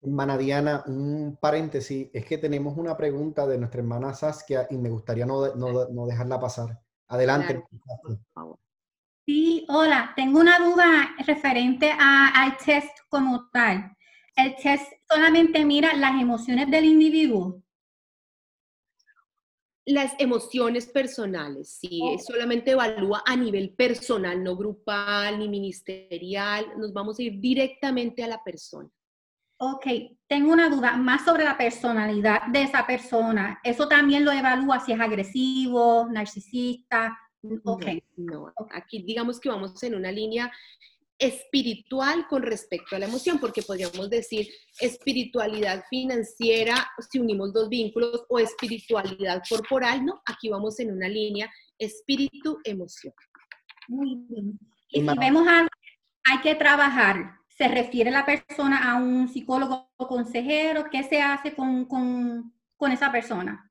[0.00, 4.90] Hermana Diana, un paréntesis, es que tenemos una pregunta de nuestra hermana Saskia y me
[4.90, 6.78] gustaría no, no, dejarla pasar.
[7.08, 7.64] Adelante.
[9.26, 13.92] Sí, hola, tengo una duda referente al test como tal.
[14.36, 17.60] ¿El test solamente mira las emociones del individuo?
[19.84, 27.18] Las emociones personales, sí, solamente evalúa a nivel personal, no grupal ni ministerial, nos vamos
[27.18, 28.88] a ir directamente a la persona.
[29.60, 29.86] Ok,
[30.28, 33.60] tengo una duda más sobre la personalidad de esa persona.
[33.64, 37.18] ¿Eso también lo evalúa si es agresivo, narcisista?
[37.64, 37.86] Ok.
[38.16, 40.52] No, aquí digamos que vamos en una línea
[41.18, 44.48] espiritual con respecto a la emoción, porque podríamos decir
[44.78, 50.22] espiritualidad financiera si unimos dos vínculos o espiritualidad corporal, ¿no?
[50.26, 53.12] Aquí vamos en una línea espíritu-emoción.
[53.88, 54.58] Muy bien.
[54.90, 55.68] Y si vemos algo,
[56.24, 60.84] hay que trabajar ¿Se refiere la persona a un psicólogo o consejero?
[60.92, 63.68] ¿Qué se hace con, con, con esa persona?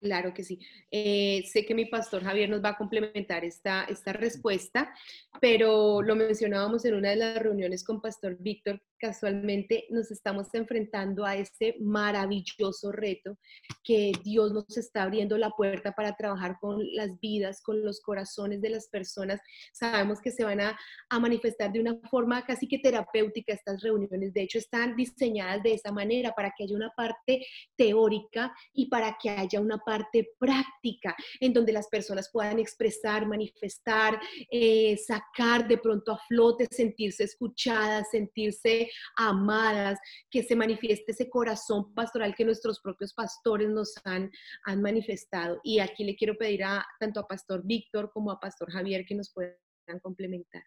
[0.00, 0.58] Claro que sí.
[0.90, 4.94] Eh, sé que mi pastor Javier nos va a complementar esta, esta respuesta,
[5.42, 11.24] pero lo mencionábamos en una de las reuniones con Pastor Víctor, casualmente nos estamos enfrentando
[11.24, 13.38] a este maravilloso reto
[13.82, 18.60] que Dios nos está abriendo la puerta para trabajar con las vidas, con los corazones
[18.60, 19.40] de las personas.
[19.72, 20.78] Sabemos que se van a,
[21.20, 24.32] manifestar de una forma casi que terapéutica estas reuniones.
[24.32, 27.46] De hecho, están diseñadas de esa manera para que haya una parte
[27.76, 34.20] teórica y para que haya una parte práctica en donde las personas puedan expresar, manifestar,
[34.50, 39.98] eh, sacar de pronto a flote, sentirse escuchadas, sentirse amadas,
[40.30, 44.30] que se manifieste ese corazón pastoral que nuestros propios pastores nos han,
[44.64, 45.60] han manifestado.
[45.62, 49.14] Y aquí le quiero pedir a tanto a Pastor Víctor como a Pastor Javier que
[49.14, 49.56] nos puedan
[50.02, 50.62] complementar.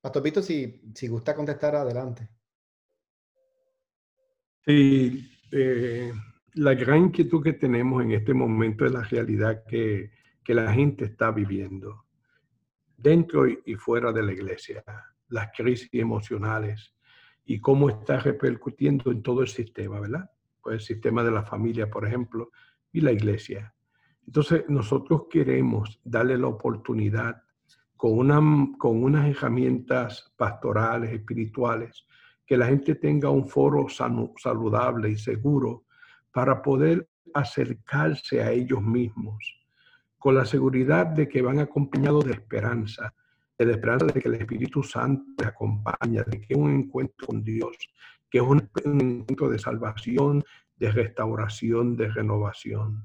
[0.00, 2.28] Pastor Víctor, si, si gusta contestar, adelante.
[4.64, 6.12] Sí, eh,
[6.54, 10.10] la gran inquietud que tenemos en este momento es la realidad que,
[10.44, 12.04] que la gente está viviendo
[12.96, 14.84] dentro y fuera de la iglesia
[15.28, 16.94] las crisis emocionales
[17.44, 20.30] y cómo está repercutiendo en todo el sistema, ¿verdad?
[20.60, 22.50] Pues el sistema de la familia, por ejemplo,
[22.92, 23.74] y la iglesia.
[24.26, 27.42] Entonces, nosotros queremos darle la oportunidad
[27.96, 28.40] con, una,
[28.78, 32.06] con unas herramientas pastorales, espirituales,
[32.46, 35.84] que la gente tenga un foro saludable y seguro
[36.32, 39.60] para poder acercarse a ellos mismos,
[40.18, 43.14] con la seguridad de que van acompañados de esperanza,
[43.58, 47.26] de la esperanza de que el Espíritu Santo te acompaña, de que es un encuentro
[47.26, 47.76] con Dios,
[48.30, 50.44] que es un, encuentro de salvación,
[50.76, 53.04] de restauración, de renovación.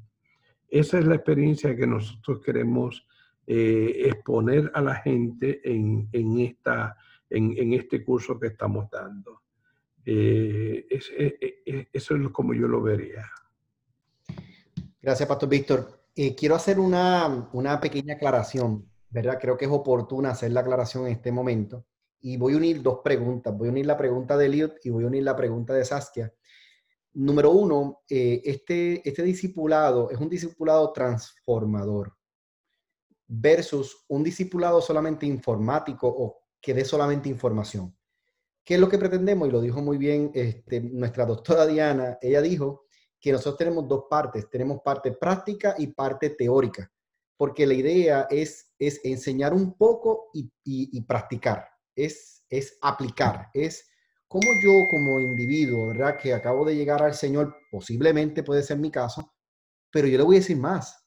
[0.70, 3.08] Esa es la experiencia que nosotros queremos
[3.47, 6.97] eh, exponer a la gente en, en esta,
[7.30, 9.41] en, este curso que estamos dando.
[10.06, 10.86] Eh,
[11.91, 13.26] eso es como yo lo vería.
[15.01, 16.04] Gracias, Pastor Víctor.
[16.16, 18.93] Eh, quiero hacer una, una pequeña aclaración.
[19.14, 19.38] ¿Verdad?
[19.39, 21.86] Creo que es oportuna hacer la aclaración en este momento.
[22.22, 23.55] Y voy a unir dos preguntas.
[23.55, 26.34] Voy a unir la pregunta de Eliot y voy a unir la pregunta de Saskia.
[27.14, 32.11] Número uno, eh, este, este discipulado es un discipulado transformador
[33.28, 37.95] versus un discipulado solamente informático o que dé solamente información.
[38.66, 39.47] ¿Qué es lo que pretendemos?
[39.47, 42.18] Y lo dijo muy bien este, nuestra doctora Diana.
[42.20, 42.86] Ella dijo
[43.20, 44.49] que nosotros tenemos dos partes.
[44.49, 46.91] Tenemos parte práctica y parte teórica.
[47.38, 51.67] Porque la idea es, es enseñar un poco y, practicar.
[51.95, 53.49] Es, es aplicar.
[53.53, 53.89] Es
[54.27, 56.17] como yo como individuo, ¿verdad?
[56.17, 59.34] Que acabo de llegar al Señor, posiblemente puede ser mi caso,
[59.91, 61.05] pero yo le voy a decir más.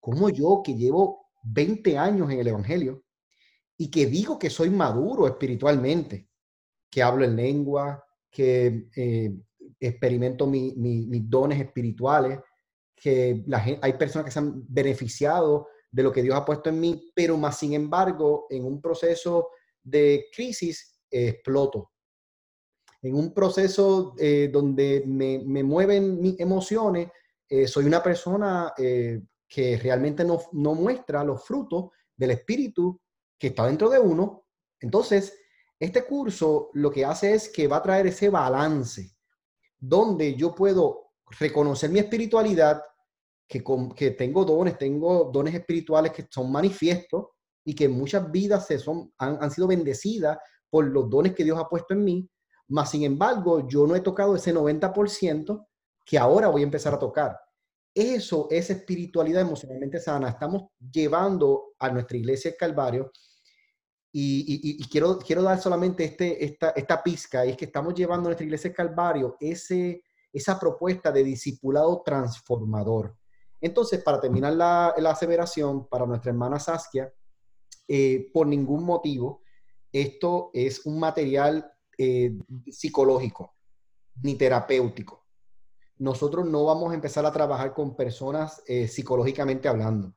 [0.00, 3.04] Como yo que llevo 20 años en el Evangelio
[3.76, 6.28] y que digo que soy maduro espiritualmente,
[6.90, 9.36] que hablo en lengua, que eh,
[9.80, 12.38] experimento mis dones espirituales,
[13.00, 13.44] que
[13.80, 17.36] hay personas que se han beneficiado de lo que Dios ha puesto en mí, pero
[17.36, 19.50] más sin embargo, en un proceso
[19.82, 21.92] de crisis, exploto.
[23.00, 27.08] En un proceso eh, donde me, mueven mis emociones,
[27.48, 33.00] eh, soy una persona que realmente no, no muestra los frutos del espíritu
[33.38, 34.46] que está dentro de uno.
[34.80, 35.32] Entonces,
[35.80, 39.16] este curso lo que hace es que va a traer ese balance
[39.78, 41.07] donde yo puedo
[41.38, 42.82] reconocer mi espiritualidad,
[43.48, 43.64] que,
[43.96, 47.26] que tengo dones, tengo dones espirituales que son manifiestos
[47.64, 50.38] y que muchas vidas se son, han, han sido bendecidas
[50.70, 52.30] por los dones que Dios ha puesto en mí,
[52.68, 55.66] mas sin embargo yo no he tocado ese 90%
[56.04, 57.38] que ahora voy a empezar a tocar.
[57.94, 60.28] Eso es espiritualidad emocionalmente sana.
[60.28, 63.10] Estamos llevando a nuestra iglesia el Calvario
[64.12, 68.30] y, quiero, quiero dar solamente este, esta, esta pizca, y es que estamos llevando a
[68.30, 70.02] nuestra iglesia Calvario ese,
[70.32, 73.16] esa propuesta de discipulado transformador.
[73.60, 77.12] Entonces, para terminar la, la aseveración, para nuestra hermana Saskia,
[77.88, 79.42] eh, por ningún motivo,
[79.90, 82.36] esto es un material eh,
[82.70, 83.54] psicológico
[84.22, 85.24] ni terapéutico.
[85.96, 90.14] Nosotros no vamos a empezar a trabajar con personas eh, psicológicamente hablando.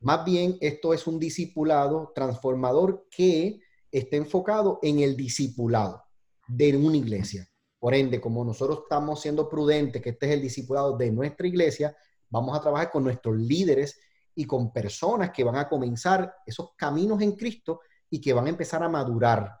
[0.00, 3.60] Más bien, esto es un discipulado transformador que
[3.90, 6.02] está enfocado en el discipulado
[6.48, 7.48] de una iglesia.
[7.82, 11.96] Por ende, como nosotros estamos siendo prudentes, que este es el discipulado de nuestra iglesia,
[12.30, 13.98] vamos a trabajar con nuestros líderes
[14.36, 18.50] y con personas que van a comenzar esos caminos en Cristo y que van a
[18.50, 19.58] empezar a madurar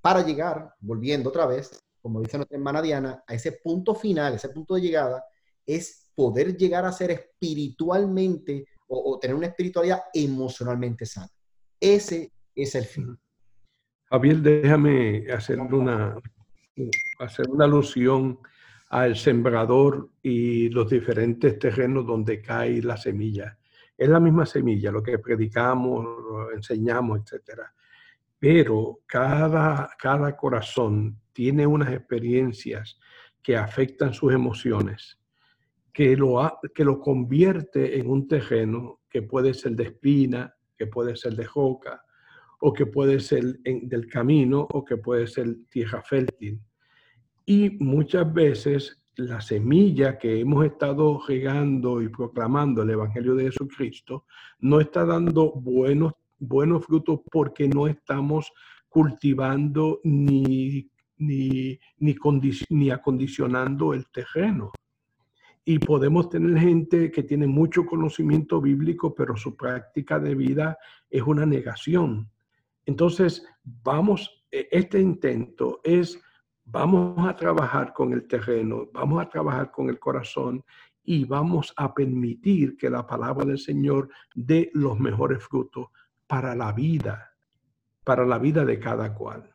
[0.00, 4.50] para llegar, volviendo otra vez, como dice nuestra hermana Diana, a ese punto final, ese
[4.50, 5.24] punto de llegada,
[5.66, 11.32] es poder llegar a ser espiritualmente o, tener una espiritualidad emocionalmente sana.
[11.80, 13.18] Ese es el fin.
[14.04, 16.16] Javier, déjame hacer una,
[17.18, 18.38] hacer una alusión
[18.90, 23.58] al sembrador y los diferentes terrenos donde cae la semilla.
[23.96, 26.06] Es la misma semilla, lo que predicamos,
[26.54, 27.60] enseñamos, etc.
[28.38, 32.98] Pero cada, cada corazón tiene unas experiencias
[33.42, 35.18] que afectan sus emociones
[35.94, 41.14] que lo, que lo convierte en un terreno que puede ser de espina, que puede
[41.14, 42.02] ser de joca,
[42.60, 46.60] o que puede ser del camino, o que puede ser tierra fértil.
[47.46, 54.24] Y muchas veces la semilla que hemos estado regando y proclamando el Evangelio de Jesucristo
[54.60, 58.52] no está dando buenos, buenos frutos porque no estamos
[58.88, 62.14] cultivando ni, ni, ni,
[62.70, 64.72] ni acondicionando el terreno
[65.64, 70.78] y podemos tener gente que tiene mucho conocimiento bíblico, pero su práctica de vida
[71.08, 72.30] es una negación.
[72.84, 73.46] Entonces,
[73.82, 76.20] vamos, e, este intento es,
[76.64, 80.64] vamos a trabajar con el terreno, vamos a trabajar con el corazón
[81.04, 85.88] y vamos a permitir que la palabra del Señor dé los mejores frutos
[86.26, 87.34] para la vida,
[88.04, 89.54] para la vida de cada cual.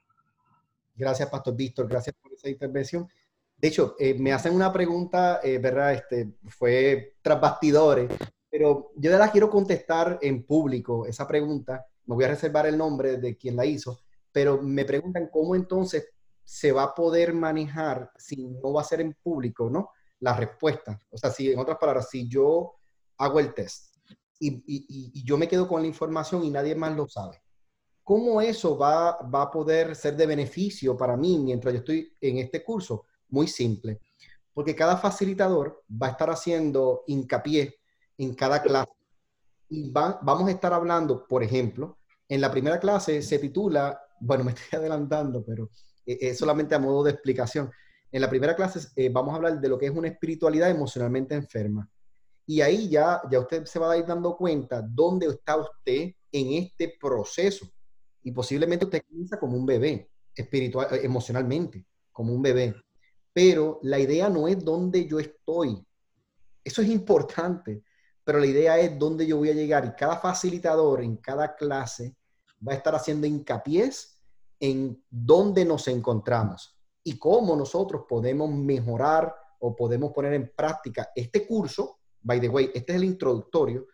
[0.95, 1.87] Gracias, Pastor Víctor.
[1.87, 3.07] Gracias por esa intervención.
[3.57, 5.93] De hecho, eh, me hacen una pregunta, eh, ¿verdad?
[5.93, 8.11] Este, fue tras bastidores,
[8.49, 11.85] pero yo la quiero contestar en público, esa pregunta.
[12.05, 13.99] Me voy a reservar el nombre de quien la hizo,
[14.31, 16.09] pero me preguntan cómo entonces
[16.49, 19.91] se va a poder manejar si no va a ser en público, ¿no?
[20.19, 20.99] La respuesta.
[21.11, 22.75] O sea, si en otras palabras, si yo
[23.17, 23.95] hago el test
[24.39, 27.41] y, y, yo me quedo con la información y nadie más lo sabe,
[28.03, 32.37] ¿cómo eso va, va a poder ser de beneficio para mí mientras yo estoy en
[32.39, 33.05] este curso?
[33.29, 34.01] muy simple,
[34.53, 37.79] porque cada facilitador va a estar haciendo hincapié
[38.17, 38.91] en cada clase.
[39.69, 44.51] Y vamos a estar hablando, por ejemplo, en la primera clase se titula, bueno, me
[44.51, 45.69] estoy adelantando, pero
[46.05, 47.71] es solamente a modo de explicación.
[48.11, 51.35] En la primera clase eh, vamos a hablar de lo que es una espiritualidad emocionalmente
[51.35, 51.89] enferma.
[52.45, 56.53] Y ahí ya, ya usted se va a ir dando cuenta dónde está usted en
[56.53, 57.69] este proceso.
[58.23, 62.75] Y posiblemente usted comienza como un bebé, espiritual, eh, emocionalmente, como un bebé
[63.33, 65.81] pero la idea no es dónde yo estoy.
[66.63, 67.83] Eso es importante,
[68.23, 72.15] pero la idea es dónde yo voy a llegar y cada facilitador en cada clase
[72.67, 73.89] va a estar haciendo hincapié
[74.59, 81.45] en dónde nos encontramos y cómo nosotros podemos mejorar o podemos poner en práctica este
[81.45, 81.99] curso.
[82.21, 83.87] By the way, este es el introductorio.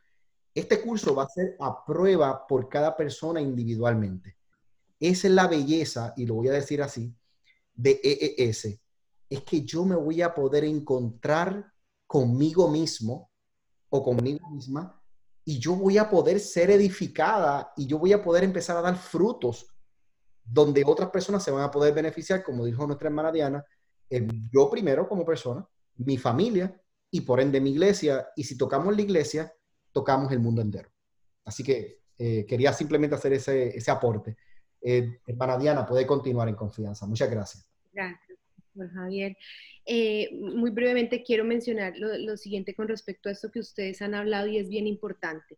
[0.53, 4.37] Este curso va a ser a prueba por cada persona individualmente.
[4.99, 7.13] Esa es la belleza, y lo voy a decir así,
[7.73, 8.79] de EES.
[9.29, 11.71] Es que yo me voy a poder encontrar
[12.07, 13.31] conmigo mismo
[13.89, 15.01] o conmigo misma
[15.43, 18.97] y yo voy a poder ser edificada y yo voy a poder empezar a dar
[18.97, 19.67] frutos
[20.45, 23.65] donde otras personas se van a poder beneficiar, como dijo nuestra hermana Diana,
[24.09, 25.67] eh, yo primero como persona,
[25.97, 26.79] mi familia
[27.09, 29.51] y por ende mi iglesia, y si tocamos la iglesia,
[29.91, 30.89] tocamos el mundo entero.
[31.45, 34.37] Así que eh, quería simplemente hacer ese, ese aporte.
[34.81, 37.07] Eh, hermana Diana, puede continuar en confianza.
[37.07, 37.67] Muchas gracias.
[37.91, 38.37] Gracias,
[38.93, 39.37] Javier.
[40.33, 44.47] muy brevemente quiero mencionar lo, lo, siguiente con respecto a esto que ustedes han hablado
[44.47, 45.57] y es bien importante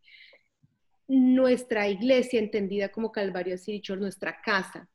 [1.07, 4.89] nuestra iglesia, entendida como Calvario Sirichor, nuestra casa,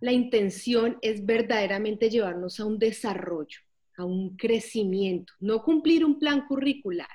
[0.00, 3.60] la intención es verdaderamente llevarnos a un desarrollo,
[3.96, 7.08] a un crecimiento, no cumplir un plan curricular.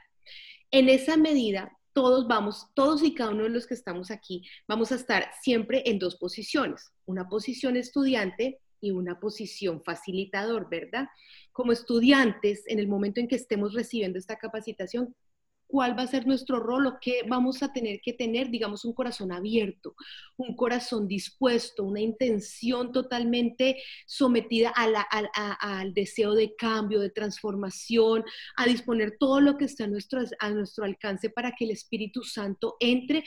[0.71, 4.91] En esa medida, todos vamos, todos y cada uno de los que estamos aquí, vamos
[4.91, 11.07] a estar siempre en dos posiciones, una posición estudiante y una posición facilitador, ¿verdad?
[11.51, 15.13] Como estudiantes, en el momento en que estemos recibiendo esta capacitación,
[15.69, 18.93] cuál va a ser nuestro rol o qué vamos a tener que tener, digamos, un
[18.93, 19.95] corazón abierto,
[20.35, 28.23] un corazón dispuesto, una intención totalmente sometida al deseo de cambio, de transformación,
[28.57, 33.23] a disponer todo lo que está a nuestro alcance para que el Espíritu Santo entre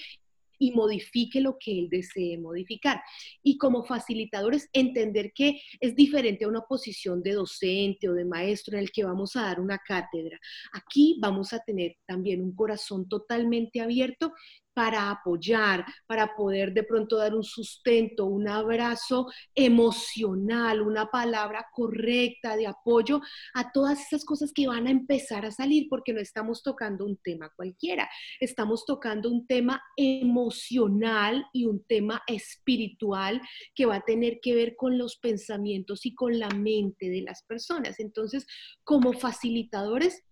[0.62, 3.02] y modifique lo que él desee modificar.
[3.42, 8.76] Y como facilitadores, entender que es diferente a una posición de docente o de maestro
[8.76, 10.38] en el que vamos a dar una cátedra.
[10.72, 14.32] Aquí vamos a tener también un corazón totalmente abierto
[14.74, 22.56] para apoyar, para poder de pronto dar un sustento, un abrazo emocional, una palabra correcta
[22.56, 23.20] de apoyo
[23.54, 27.16] a todas esas cosas que van a empezar a salir, porque no estamos tocando un
[27.18, 28.08] tema cualquiera,
[28.40, 33.40] estamos tocando un tema emocional y un tema espiritual
[33.74, 37.42] que va a tener que ver con los pensamientos y con la mente de las
[37.44, 38.00] personas.
[38.00, 38.46] Entonces,
[38.84, 40.22] como facilitadores,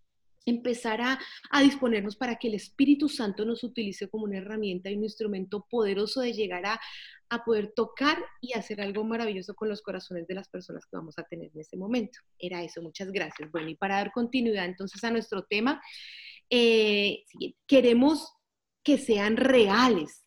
[0.47, 1.19] empezar a,
[1.63, 6.21] disponernos para que el Espíritu Santo nos utilice como una herramienta y un instrumento poderoso
[6.21, 6.81] de llegar a,
[7.45, 11.23] poder tocar y hacer algo maravilloso con los corazones de las personas que vamos a
[11.23, 12.19] tener en ese momento.
[12.37, 13.53] Era eso, muchas gracias.
[13.53, 15.81] Bueno, y para dar continuidad entonces a nuestro tema,
[16.51, 17.23] eh,
[17.69, 18.33] queremos
[18.83, 20.25] que sean reales,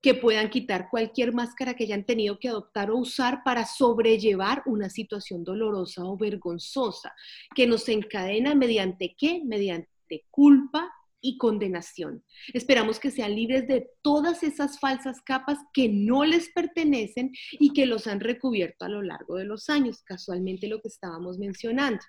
[0.00, 4.90] que puedan quitar cualquier máscara que hayan tenido que adoptar o usar para sobrellevar una
[4.90, 7.14] situación dolorosa o vergonzosa,
[7.54, 9.42] que nos encadena mediante qué?
[9.44, 9.88] Mediante
[10.30, 12.24] culpa y condenación.
[12.52, 17.86] Esperamos que sean libres de todas esas falsas capas que no les pertenecen y que
[17.86, 22.00] los han recubierto a lo largo de los años, casualmente lo que estábamos mencionando.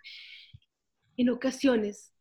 [1.15, 2.13] En ocasiones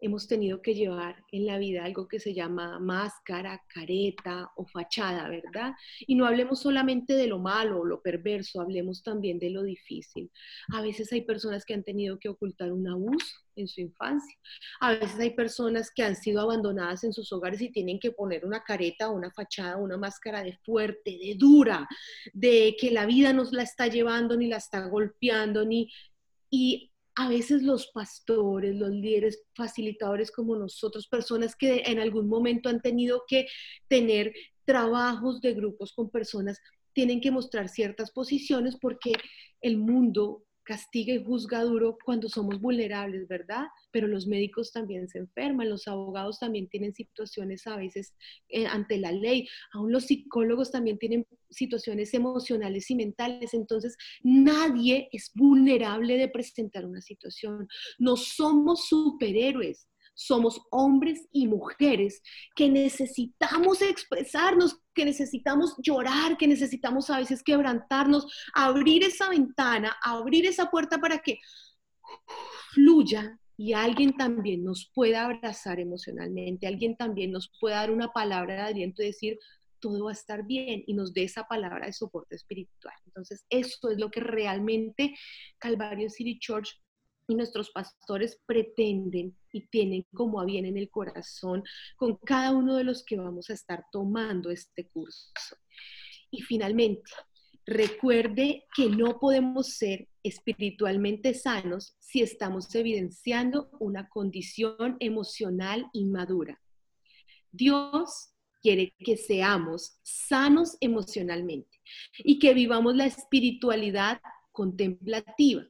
[0.00, 5.28] hemos tenido que llevar en la vida algo que se llama máscara, careta o fachada,
[5.28, 5.72] ¿verdad?
[6.06, 10.30] Y no hablemos solamente de lo malo o lo perverso, hablemos también de lo difícil.
[10.72, 14.36] A veces hay personas que han tenido que ocultar un abuso en su infancia.
[14.80, 18.44] A veces hay personas que han sido abandonadas en sus hogares y tienen que poner
[18.44, 21.88] una careta, una fachada, una máscara de fuerte, de dura,
[22.34, 25.90] de que la vida nos la está llevando ni la está golpeando ni
[26.50, 32.68] y a veces los pastores, los líderes facilitadores como nosotros, personas que en algún momento
[32.68, 33.46] han tenido que
[33.88, 34.34] tener
[34.66, 36.60] trabajos de grupos con personas,
[36.92, 39.12] tienen que mostrar ciertas posiciones porque
[39.62, 43.66] el mundo castiga y juzga duro cuando somos vulnerables, ¿verdad?
[43.92, 48.14] Pero los médicos también se enferman, los abogados también tienen situaciones a veces
[48.48, 55.08] eh, ante la ley, aún los psicólogos también tienen situaciones emocionales y mentales, entonces nadie
[55.12, 57.68] es vulnerable de presentar una situación.
[57.98, 62.22] No somos superhéroes, somos hombres y mujeres
[62.56, 70.46] que necesitamos expresarnos, que necesitamos llorar, que necesitamos a veces quebrantarnos, abrir esa ventana, abrir
[70.46, 71.38] esa puerta para que
[72.72, 78.54] fluya y alguien también nos pueda abrazar emocionalmente, alguien también nos pueda dar una palabra
[78.54, 79.38] de aliento y decir,
[79.80, 82.94] todo va a estar bien y nos dé esa palabra de soporte espiritual.
[83.04, 85.14] Entonces, eso es lo que realmente
[85.58, 86.80] Calvario City Church
[87.28, 91.64] y nuestros pastores pretenden y tienen como a bien en el corazón
[91.96, 95.32] con cada uno de los que vamos a estar tomando este curso.
[96.30, 97.10] Y finalmente,
[97.64, 106.60] recuerde que no podemos ser espiritualmente sanos si estamos evidenciando una condición emocional inmadura.
[107.50, 111.80] Dios quiere que seamos sanos emocionalmente
[112.18, 114.20] y que vivamos la espiritualidad
[114.52, 115.66] contemplativa,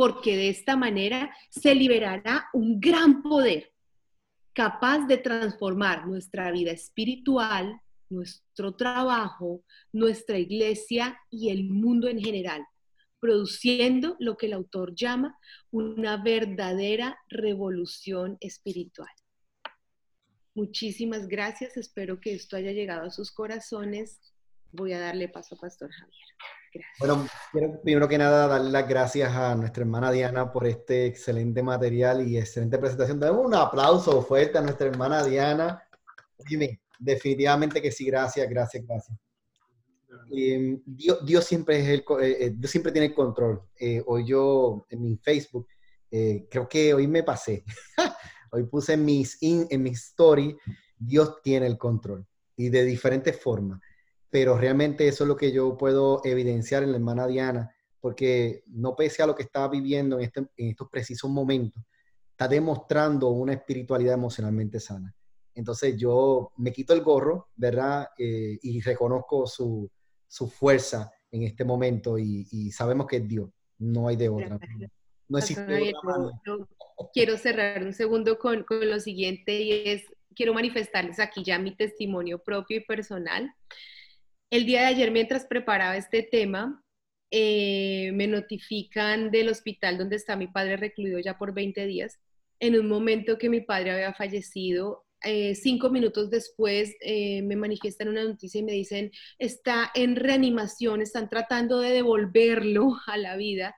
[0.00, 3.70] porque de esta manera se liberará un gran poder
[4.54, 7.78] capaz de transformar nuestra vida espiritual,
[8.08, 12.64] nuestro trabajo, nuestra iglesia y el mundo en general,
[13.20, 15.38] produciendo lo que el autor llama
[15.70, 19.12] una verdadera revolución espiritual.
[20.54, 24.18] Muchísimas gracias, espero que esto haya llegado a sus corazones.
[24.72, 26.26] Voy a darle paso a Pastor Javier.
[26.72, 26.98] Gracias.
[27.00, 31.62] Bueno, quiero primero que nada darle las gracias a nuestra hermana Diana por este excelente
[31.62, 33.18] material y excelente presentación.
[33.18, 35.82] Damos un aplauso fuerte a nuestra hermana Diana.
[36.48, 39.18] Dime, definitivamente que sí, gracias, gracias, gracias.
[40.32, 43.62] Eh, Dios, Dios, siempre es el, eh, eh, Dios siempre tiene el control.
[44.06, 45.66] hoy yo en mi Facebook,
[46.08, 47.64] creo que hoy me pasé.
[48.52, 50.56] hoy puse en mis, en mis story,
[50.96, 53.80] Dios tiene el control y de diferentes formas.
[54.30, 58.96] Pero realmente eso es lo que yo puedo evidenciar en la hermana Diana, porque no
[58.96, 61.82] pese a lo que está viviendo en, este, en estos precisos momentos,
[62.30, 65.14] está demostrando una espiritualidad emocionalmente sana.
[65.54, 68.08] Entonces yo me quito el gorro, ¿verdad?
[68.16, 69.90] y reconozco su,
[70.26, 74.58] su fuerza en este momento y, sabemos que es Dios, no hay de otra.
[75.28, 75.92] No existe
[77.12, 80.04] quiero cerrar un segundo con, con lo siguiente y es,
[80.34, 83.52] quiero manifestarles aquí ya mi testimonio propio y personal.
[84.50, 86.82] El día de ayer, mientras preparaba este tema,
[87.30, 92.18] eh, me notifican del hospital donde está mi padre recluido ya por 20 días,
[92.58, 98.08] en un momento que mi padre había fallecido eh, cinco minutos después eh, me manifiestan
[98.08, 103.74] una noticia y me dicen, está en reanimación, están tratando de devolverlo a la vida.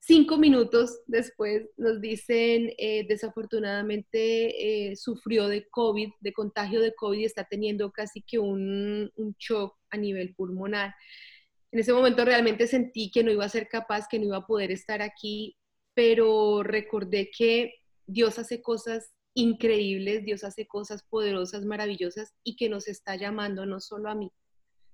[0.00, 7.24] Cinco minutos después nos dicen, eh, desafortunadamente sufrió de COVID, de contagio de COVID y
[7.24, 10.94] está teniendo casi que un, un shock a nivel pulmonar.
[11.72, 14.46] En ese momento realmente sentí que no iba a ser capaz, que no iba a
[14.46, 15.56] poder estar aquí,
[15.94, 17.74] pero recordé que
[18.06, 23.80] Dios hace cosas increíbles, Dios hace cosas poderosas, maravillosas y que nos está llamando no
[23.80, 24.32] solo a mí,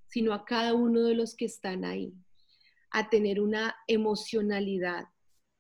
[0.09, 2.13] sino a cada uno de los que están ahí,
[2.91, 5.05] a tener una emocionalidad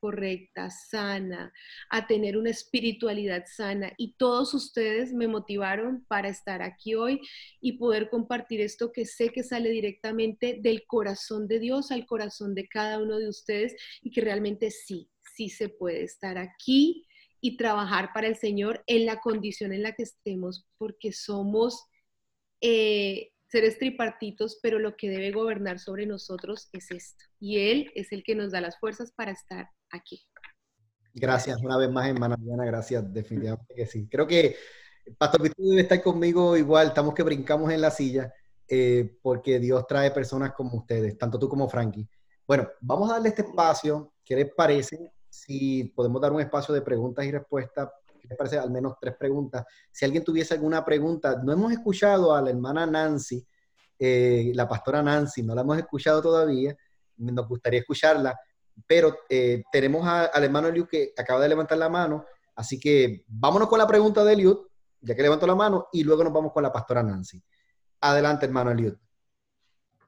[0.06, 1.52] correcta, sana,
[1.90, 3.92] a tener una espiritualidad sana.
[3.96, 7.20] Y todos ustedes me motivaron para estar aquí hoy
[7.60, 12.54] y poder compartir esto que sé que sale directamente del corazón de Dios al corazón
[12.54, 17.04] de cada uno de ustedes y que realmente sí, sí se puede estar aquí
[17.40, 21.84] y trabajar para el Señor en la condición en la que estemos, porque somos
[22.60, 27.24] eh, seres tripartitos, pero lo que debe gobernar sobre nosotros es esto.
[27.40, 30.26] Y Él es el que nos da las fuerzas para estar aquí.
[31.12, 34.06] Gracias una vez más, hermana Diana, gracias, definitivamente que sí.
[34.08, 34.56] Creo que
[35.16, 38.32] Pastor Víctor debe estar conmigo igual, estamos que brincamos en la silla,
[38.68, 42.08] eh, porque Dios trae personas como ustedes, tanto tú como Frankie.
[42.46, 45.12] Bueno, vamos a darle este espacio, ¿qué les parece?
[45.36, 48.58] si podemos dar un espacio de preguntas y respuestas, ¿qué les parece?
[48.58, 49.64] Al menos tres preguntas.
[49.92, 53.46] Si alguien tuviese alguna pregunta, no hemos escuchado a la hermana Nancy,
[53.98, 56.76] eh, la pastora Nancy, no la hemos escuchado todavía,
[57.18, 58.38] nos gustaría escucharla,
[58.86, 62.24] pero eh, tenemos al hermano Eliud que acaba de levantar la mano,
[62.54, 64.58] así que vámonos con la pregunta de Eliud,
[65.00, 67.42] ya que levantó la mano, y luego nos vamos con la pastora Nancy.
[68.00, 68.94] Adelante, hermano Eliud.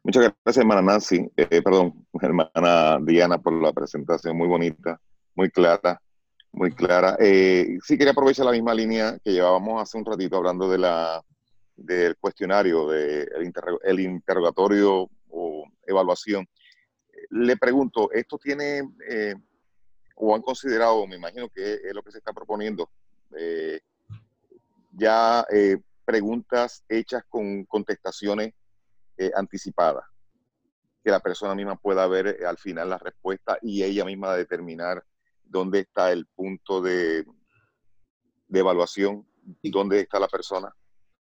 [0.02, 5.00] Muchas gracias, hermana Nancy, eh, perdón, hermana Diana, por la presentación muy bonita
[5.38, 6.02] muy clara,
[6.50, 7.16] muy clara.
[7.20, 11.22] Eh, sí quería aprovechar la misma línea que llevábamos hace un ratito hablando de la,
[11.76, 13.52] del cuestionario, del de
[13.84, 16.44] el interrogatorio o evaluación.
[17.30, 19.34] Le pregunto, ¿esto tiene eh,
[20.16, 22.90] o han considerado, me imagino que es lo que se está proponiendo,
[23.36, 23.80] eh,
[24.92, 25.46] ya
[26.04, 28.52] preguntas hechas con contestaciones
[29.34, 30.04] anticipadas?
[31.04, 35.04] que la persona misma pueda ver al final la respuesta y ella misma determinar
[35.44, 37.24] dónde está el punto de,
[38.48, 39.24] de evaluación,
[39.62, 40.74] y dónde está la persona.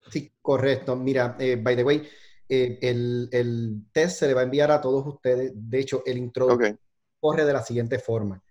[0.09, 0.95] Sí, correcto.
[0.95, 2.07] Mira, eh, by the way,
[2.49, 5.51] eh, el, el, test se le va a enviar a todos ustedes.
[5.55, 6.77] De hecho, el introductorio
[7.19, 8.43] corre de la siguiente forma.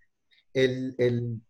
[0.53, 1.41] El, el,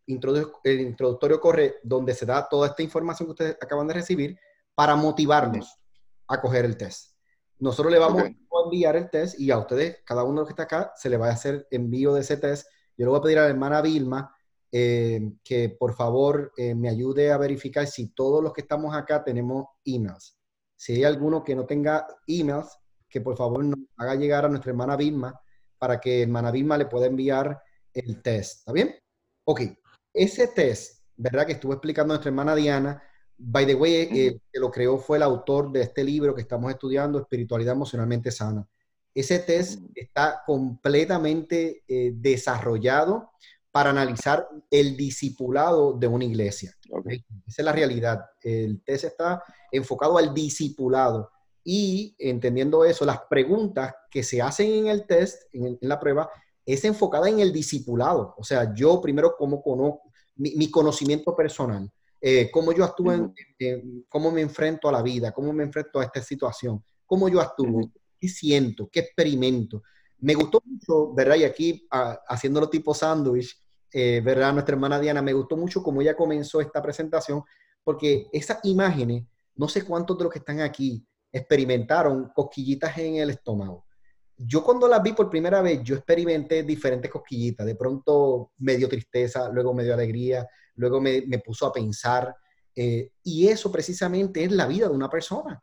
[0.64, 4.38] el, introductorio corre donde se da toda esta información que ustedes acaban de recibir
[4.76, 5.78] para motivarnos
[6.28, 7.14] a coger el test.
[7.60, 8.34] Nosotros le vamos a
[8.66, 11.18] enviar el test y a ustedes, cada uno de los que está acá, se le
[11.18, 12.68] va a hacer envío de ese test
[12.98, 14.36] yo le voy a pedir a la hermana Vilma
[14.72, 19.24] eh, que por favor eh, me ayude a verificar si todos los que estamos acá
[19.24, 20.38] tenemos emails.
[20.84, 22.78] Si hay alguno que no tenga emails,
[23.08, 25.40] que por favor nos haga llegar a nuestra hermana Vilma
[25.78, 27.64] para que hermana Vilma le pueda enviar
[27.94, 28.58] el test.
[28.60, 28.94] ¿Está bien?
[29.46, 29.62] Ok.
[30.14, 31.46] Ese test, ¿verdad?
[31.46, 33.02] Que estuvo explicando nuestra hermana Diana,
[33.38, 36.70] By the way, el que lo creó fue el autor de este libro que estamos
[36.70, 38.68] estudiando, Espiritualidad Emocionalmente Sana.
[39.16, 43.32] Ese test está completamente eh, desarrollado
[43.74, 46.72] para analizar el discipulado de una iglesia.
[47.48, 48.24] Esa es la realidad.
[48.40, 51.32] El test está enfocado al discipulado
[51.64, 56.30] y entendiendo eso, las preguntas que se hacen en el test, en, la prueba,
[56.64, 58.36] es enfocada en el discipulado.
[58.38, 60.04] O sea, yo primero como conozco
[60.36, 65.52] mi, conocimiento personal, eh, cómo yo actúo, en, cómo me enfrento a la vida, cómo
[65.52, 69.82] me enfrento a esta situación, cómo yo actúo, qué siento, qué experimento.
[70.20, 71.38] Me gustó mucho, ¿verdad?
[71.38, 73.63] Y aquí haciéndolo tipo sándwich,
[73.94, 74.54] eh, ¿verdad?
[74.54, 77.44] Nuestra hermana Diana, me gustó mucho cómo ella comenzó esta presentación,
[77.84, 79.24] porque esas imágenes,
[79.56, 83.86] no sé cuántos de los que están aquí experimentaron cosquillitas en el estómago.
[84.38, 87.66] Yo cuando las vi por primera vez, yo experimenté diferentes cosquillitas.
[87.66, 92.36] De pronto me dio tristeza, luego me dio alegría, luego me, puso a pensar.
[92.76, 95.62] Eh, y eso precisamente es la vida de una persona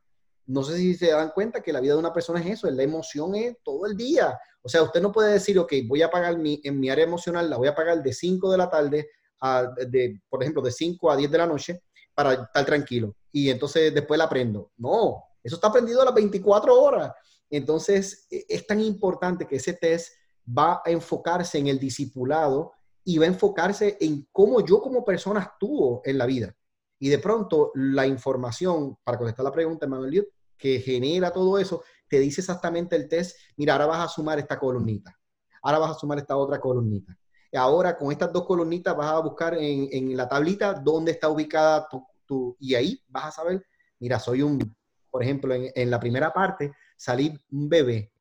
[0.51, 2.83] no sé si se dan cuenta que la vida de una persona es eso, la
[2.83, 4.37] emoción es todo el día.
[4.63, 7.49] O sea, usted no puede decir, ok, voy a pagar mi, en mi área emocional,
[7.49, 11.09] la voy a pagar de 5 de la tarde, a, de, por ejemplo, de 5
[11.09, 11.83] a 10 de la noche
[12.15, 13.15] para estar tranquilo.
[13.31, 14.73] Y entonces después la aprendo.
[14.77, 17.13] No, eso está aprendido a las 24 horas.
[17.49, 20.15] Entonces, e, es tan importante que ese test
[20.47, 22.73] va a enfocarse en el discipulado
[23.05, 26.53] y va a enfocarse en cómo yo como persona actúo en la vida.
[26.99, 30.29] Y de pronto la información, para contestar la pregunta, Manuel,
[30.61, 34.59] que genera todo eso, te dice exactamente el test, mira, ahora vas a sumar esta
[34.59, 35.17] columnita,
[35.63, 37.17] ahora vas a sumar esta otra columnita.
[37.53, 41.89] Y ahora con estas dos columnitas vas a buscar en, la tablita dónde está ubicada
[42.27, 43.67] tu, y ahí vas a saber,
[43.99, 44.77] mira, soy un,
[45.11, 48.13] por ejemplo, en, en la primera parte salí un bebé.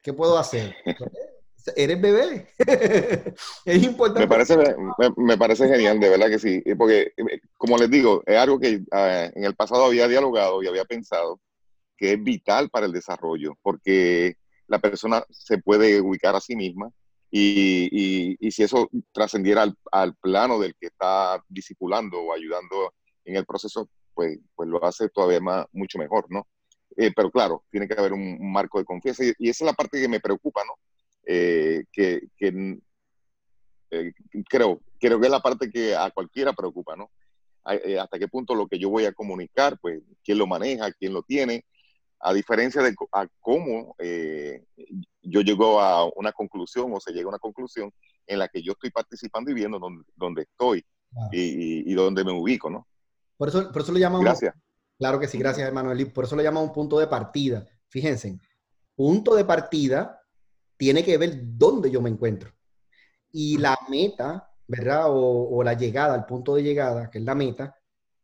[0.00, 0.74] ¿Qué puedo hacer?
[1.76, 2.48] eres bebé.
[3.64, 4.20] es importante.
[4.20, 4.56] Me parece,
[5.16, 6.62] me, parece genial, de verdad que sí.
[6.76, 10.66] Porque, eh, como les digo, es algo que ah, en el pasado había dialogado y
[10.66, 11.40] había pensado
[12.02, 14.34] que es vital para el desarrollo, porque
[14.66, 16.90] la persona se puede ubicar a sí misma
[17.30, 22.92] y, y, si eso trascendiera al, al, plano del que está discipulando o ayudando
[23.24, 26.48] en el proceso, pues, pues lo hace todavía más, mucho mejor, ¿no?
[26.96, 29.76] Eh, pero claro, tiene que haber un, marco de confianza y, y, esa es la
[29.76, 30.74] parte que me preocupa, ¿no?
[31.24, 32.20] Eh, que,
[33.90, 34.12] eh,
[34.48, 37.12] creo, creo que es la parte que a cualquiera preocupa, ¿no?
[37.70, 41.12] Eh, hasta qué punto lo que yo voy a comunicar, pues, quién lo maneja, quién
[41.12, 41.64] lo tiene,
[42.22, 43.96] a diferencia de a cómo
[45.22, 47.92] yo llego a una conclusión o se llega a una conclusión
[48.26, 49.80] en la que yo estoy participando y viendo
[50.14, 50.84] dónde estoy
[51.32, 52.86] y, y, dónde me ubico, ¿no?
[53.36, 54.24] Por eso, por eso lo llamamos...
[54.24, 54.54] Gracias.
[54.98, 55.92] Claro que sí, gracias, hermano.
[56.14, 57.66] Por eso lo llamamos un punto de partida.
[57.88, 58.38] Fíjense,
[58.94, 60.20] punto de partida
[60.76, 62.52] tiene que ver dónde yo me encuentro.
[63.32, 65.06] Y la meta, ¿verdad?
[65.08, 67.76] O, la llegada, el punto de llegada, que es la meta,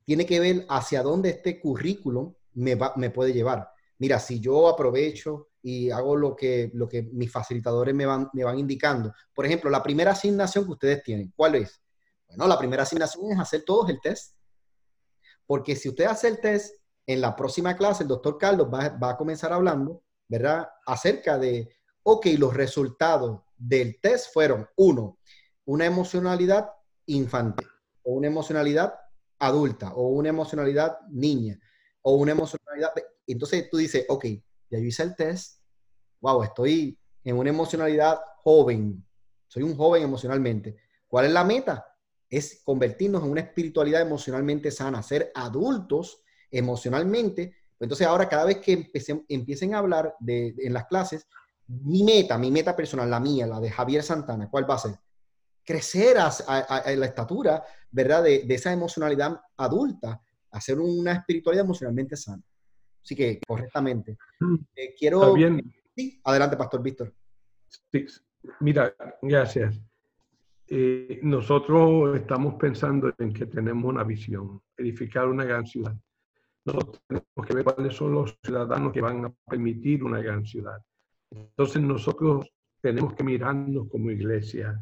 [0.04, 3.72] tiene que ver hacia dónde este currículum me, va, me puede llevar.
[3.98, 8.44] Mira, si yo aprovecho y hago lo que, lo que mis facilitadores me van, me
[8.44, 9.12] van indicando.
[9.34, 11.82] Por ejemplo, la primera asignación que ustedes tienen, ¿cuál es?
[12.28, 14.34] Bueno, la primera asignación es hacer todos el test.
[15.46, 16.74] Porque si usted hace el test,
[17.06, 20.68] en la próxima clase el doctor Carlos va, va a comenzar hablando, ¿verdad?
[20.86, 21.78] Acerca de
[22.10, 25.18] ok, los resultados del test fueron, uno,
[25.66, 26.70] una emocionalidad
[27.04, 27.68] infantil,
[28.02, 28.94] o una emocionalidad
[29.38, 31.58] adulta, o una emocionalidad niña,
[32.08, 32.92] o una emocionalidad...
[33.26, 34.24] Entonces tú dices, ok,
[34.70, 35.60] ya yo hice el test,
[36.20, 39.04] wow, estoy en una emocionalidad joven,
[39.46, 40.76] soy un joven emocionalmente.
[41.06, 41.86] ¿Cuál es la meta?
[42.30, 47.54] Es convertirnos en una espiritualidad emocionalmente sana, ser adultos emocionalmente.
[47.78, 48.90] Entonces ahora cada vez que
[49.28, 51.26] empiecen a hablar de, en las clases,
[51.66, 54.98] mi meta, mi meta personal, la mía, la de Javier Santana, ¿cuál va a ser?
[55.62, 56.32] Crecer a,
[56.96, 58.22] la estatura, ¿verdad?
[58.22, 62.42] De, esa emocionalidad adulta, hacer una espiritualidad emocionalmente sana.
[63.02, 64.16] Así que, correctamente.
[64.40, 64.56] Mm.
[64.74, 65.34] Eh, quiero...
[65.34, 65.62] bien.
[65.96, 67.14] Sí, adelante, Pastor Víctor.
[67.90, 68.06] Sí,
[68.60, 69.80] mira, gracias.
[70.66, 75.96] Eh, nosotros estamos pensando en que tenemos una visión, edificar una gran ciudad.
[76.66, 80.78] Nosotros tenemos que ver cuáles son los ciudadanos que van a permitir una gran ciudad.
[81.30, 84.78] Entonces nosotros tenemos que mirarnos como iglesia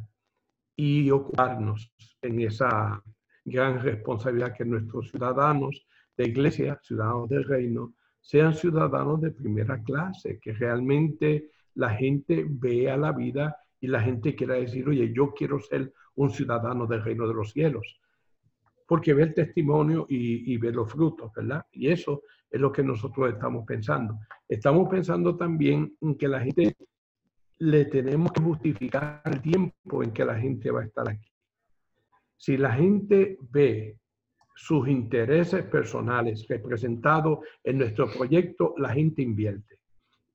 [0.77, 3.03] y ocuparnos en esa
[3.47, 5.87] gran responsabilidad que nuestros ciudadanos
[6.17, 12.97] de iglesia, ciudadanos del reino, sean ciudadanos de primera clase, que realmente la gente vea
[12.97, 17.29] la vida y la gente quiera decir, oye, yo quiero ser un ciudadano del reino
[17.29, 18.01] de los cielos.
[18.89, 21.65] Porque ve el testimonio y, y ve los frutos, ¿verdad?
[21.73, 24.19] Y eso es lo que nosotros estamos pensando.
[24.49, 26.77] Estamos pensando también en que la gente
[27.59, 31.36] le tenemos que justificar el tiempo en que la gente va a estar aquí.
[32.37, 33.99] Si la gente ve
[34.55, 39.79] sus intereses personales representados en nuestro proyecto, la gente invierte.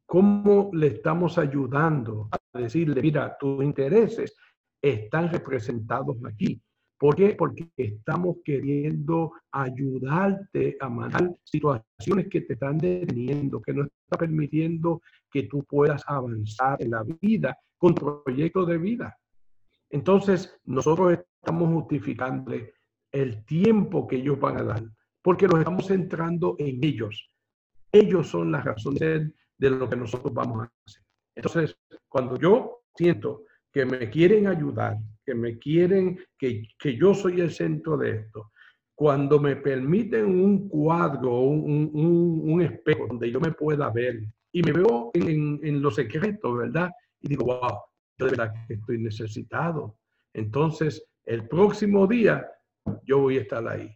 [0.05, 4.35] ¿Cómo le estamos ayudando a decirle, mira, tus intereses
[4.81, 6.61] están representados aquí?
[6.99, 7.33] ¿Por qué?
[7.33, 15.01] Porque estamos queriendo ayudarte a manejar situaciones que te están deteniendo, que no está permitiendo
[15.31, 19.17] que tú puedas avanzar en la vida con proyectos de vida.
[19.89, 22.73] Entonces, nosotros estamos justificándole
[23.11, 24.83] el tiempo que ellos van a dar,
[25.21, 27.29] porque nos estamos centrando en ellos.
[27.91, 31.03] Ellos son la razón de, de lo que nosotros vamos a hacer.
[31.35, 31.77] Entonces,
[32.07, 37.51] cuando yo siento que me quieren ayudar, que me quieren, que, que yo soy el
[37.51, 38.51] centro de esto,
[38.95, 44.21] cuando me permiten un cuadro, un, un, un, espejo donde yo me pueda ver
[44.51, 46.91] y me veo en, en los secretos, ¿verdad?
[47.19, 47.79] Y digo, wow,
[48.17, 49.97] yo de verdad que estoy necesitado.
[50.33, 52.47] Entonces, el próximo día
[53.03, 53.95] yo voy a estar ahí.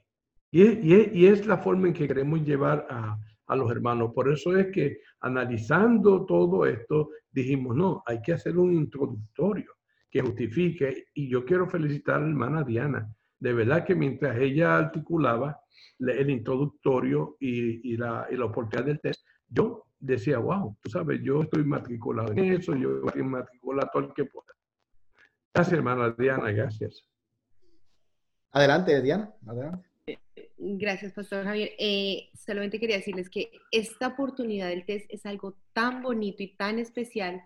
[0.52, 3.18] Y es, la forma en que queremos llevar a,
[3.56, 4.14] los hermanos.
[4.14, 9.74] Por eso es que analizando todo esto, dijimos, no, hay que hacer un introductorio
[10.10, 11.08] que justifique.
[11.14, 13.14] Y yo quiero felicitar a la hermana Diana.
[13.38, 15.60] De verdad que mientras ella articulaba
[16.00, 21.22] el introductorio y, y, la, y la oportunidad del test, yo decía, wow, tú sabes,
[21.22, 24.54] yo estoy matriculado en eso, yo estoy matriculado todo el que pueda.
[25.54, 27.06] Gracias, hermana Diana, gracias.
[28.56, 29.86] Adelante, Diana, adelante.
[30.58, 31.72] Gracias, Pastor Javier.
[31.78, 36.80] Eh, solamente quería decirles que esta oportunidad del test es algo tan bonito y tan
[36.80, 37.44] especial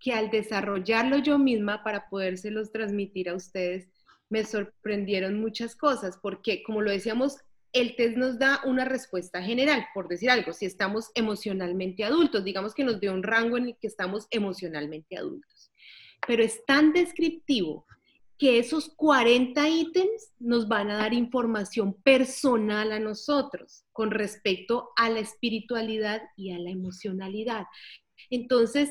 [0.00, 3.86] que al desarrollarlo yo misma para podérselos transmitir a ustedes,
[4.30, 7.36] me sorprendieron muchas cosas, porque como lo decíamos,
[7.72, 12.74] el test nos da una respuesta general, por decir algo, si estamos emocionalmente adultos, digamos
[12.74, 15.70] que nos dio un rango en el que estamos emocionalmente adultos,
[16.26, 17.86] pero es tan descriptivo
[18.38, 25.10] que esos 40 ítems nos van a dar información personal a nosotros con respecto a
[25.10, 27.66] la espiritualidad y a la emocionalidad.
[28.30, 28.90] Entonces,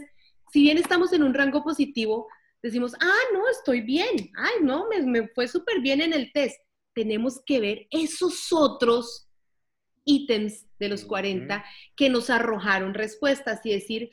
[0.51, 2.27] si bien estamos en un rango positivo,
[2.61, 6.59] decimos, ah, no, estoy bien, ay, no, me, me fue súper bien en el test.
[6.93, 9.27] Tenemos que ver esos otros
[10.05, 11.63] ítems de los 40
[11.95, 14.11] que nos arrojaron respuestas y decir,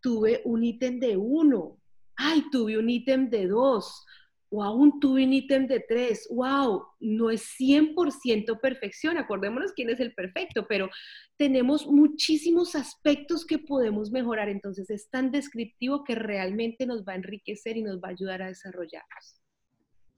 [0.00, 1.78] tuve un ítem de uno,
[2.16, 4.04] ay, tuve un ítem de dos,
[4.52, 9.98] o aún tuve un ítem de tres, wow, no es 100% perfección, acordémonos quién es
[9.98, 10.90] el perfecto, pero
[11.38, 17.16] tenemos muchísimos aspectos que podemos mejorar, entonces es tan descriptivo que realmente nos va a
[17.16, 19.40] enriquecer y nos va a ayudar a desarrollarnos.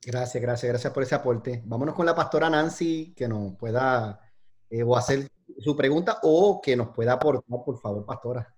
[0.05, 1.63] Gracias, gracias, gracias por ese aporte.
[1.65, 4.21] Vámonos con la pastora Nancy, que nos pueda
[4.69, 5.29] eh, o hacer
[5.61, 8.55] su pregunta o que nos pueda aportar, por favor, pastora.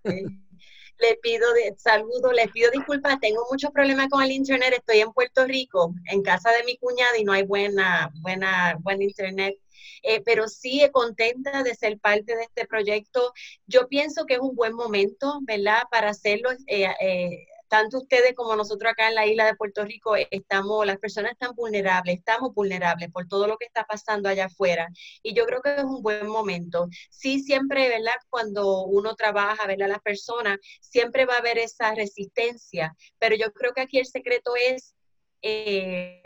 [0.98, 5.12] Le pido de, saludo, le pido disculpas, tengo muchos problemas con el internet, estoy en
[5.12, 9.56] Puerto Rico, en casa de mi cuñada y no hay buena, buena, buen internet.
[10.02, 13.32] Eh, pero sí contenta de ser parte de este proyecto.
[13.66, 15.82] Yo pienso que es un buen momento, ¿verdad?
[15.90, 20.14] Para hacerlo, eh, eh, tanto ustedes como nosotros acá en la isla de Puerto Rico
[20.30, 24.88] estamos, las personas están vulnerables, estamos vulnerables por todo lo que está pasando allá afuera.
[25.22, 26.88] Y yo creo que es un buen momento.
[27.10, 28.14] Sí, siempre, ¿verdad?
[28.30, 29.88] Cuando uno trabaja, ¿verdad?
[29.88, 34.52] Las personas, siempre va a haber esa resistencia, pero yo creo que aquí el secreto
[34.56, 34.94] es...
[35.42, 36.22] Eh,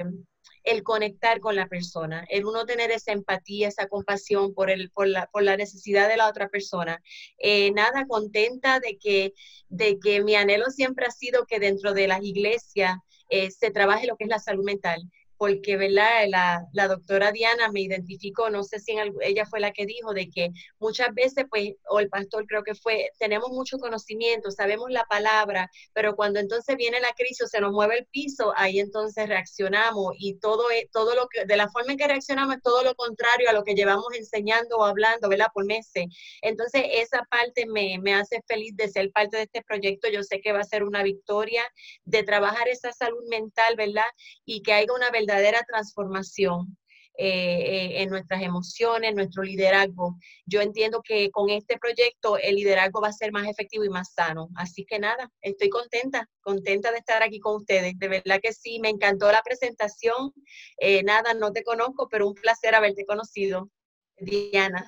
[0.64, 5.08] el conectar con la persona, el uno tener esa empatía, esa compasión por, el, por,
[5.08, 7.02] la, por la necesidad de la otra persona.
[7.38, 9.32] Eh, nada, contenta de que,
[9.68, 12.96] de que mi anhelo siempre ha sido que dentro de las iglesias
[13.28, 15.02] eh, se trabaje lo que es la salud mental
[15.40, 16.26] porque ¿verdad?
[16.28, 20.28] La, la, doctora Diana me identificó, no sé si ella fue la que dijo, de
[20.28, 25.04] que muchas veces, pues, o el pastor creo que fue, tenemos mucho conocimiento, sabemos la
[25.04, 29.30] palabra, pero cuando entonces viene la crisis o se nos mueve el piso, ahí entonces
[29.30, 32.84] reaccionamos y todo, es, todo lo que, de la forma en que reaccionamos es todo
[32.84, 35.46] lo contrario a lo que llevamos enseñando o hablando, ¿verdad?
[35.54, 36.04] Por meses.
[36.42, 40.10] Entonces, esa parte me, me hace feliz de ser parte de este proyecto.
[40.10, 41.62] Yo sé que va a ser una victoria
[42.04, 44.04] de trabajar esa salud mental, ¿verdad?
[44.44, 46.76] Y que haya una verdad verdadera transformación
[47.16, 50.16] eh, eh, en nuestras emociones, nuestro liderazgo.
[50.46, 54.12] Yo entiendo que con este proyecto el liderazgo va a ser más efectivo y más
[54.14, 54.48] sano.
[54.56, 57.98] Así que nada, estoy contenta, contenta de estar aquí con ustedes.
[57.98, 60.32] De verdad que sí, me encantó la presentación.
[60.78, 63.70] Eh, nada, no te conozco, pero un placer haberte conocido,
[64.16, 64.86] Diana.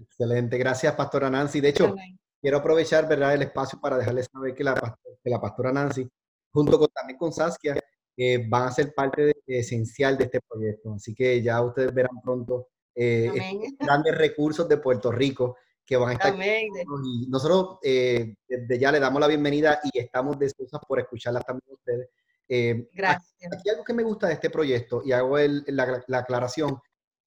[0.00, 1.60] Excelente, gracias, Pastora Nancy.
[1.60, 1.94] De hecho,
[2.40, 3.34] quiero aprovechar ¿verdad?
[3.34, 4.74] el espacio para dejarles saber que la,
[5.24, 6.08] que la Pastora Nancy,
[6.52, 7.76] junto con, también con Saskia,
[8.16, 10.94] eh, van a ser parte esencial de este proyecto.
[10.94, 13.30] Así que ya ustedes verán pronto eh,
[13.78, 16.34] grandes recursos de Puerto Rico que van a estar.
[16.34, 21.74] Y nosotros eh, desde ya le damos la bienvenida y estamos deseosos por escucharlas también
[21.74, 22.08] ustedes.
[22.92, 23.52] Gracias.
[23.52, 26.80] Aquí, algo que me gusta de este proyecto, y hago el, la, la, aclaración,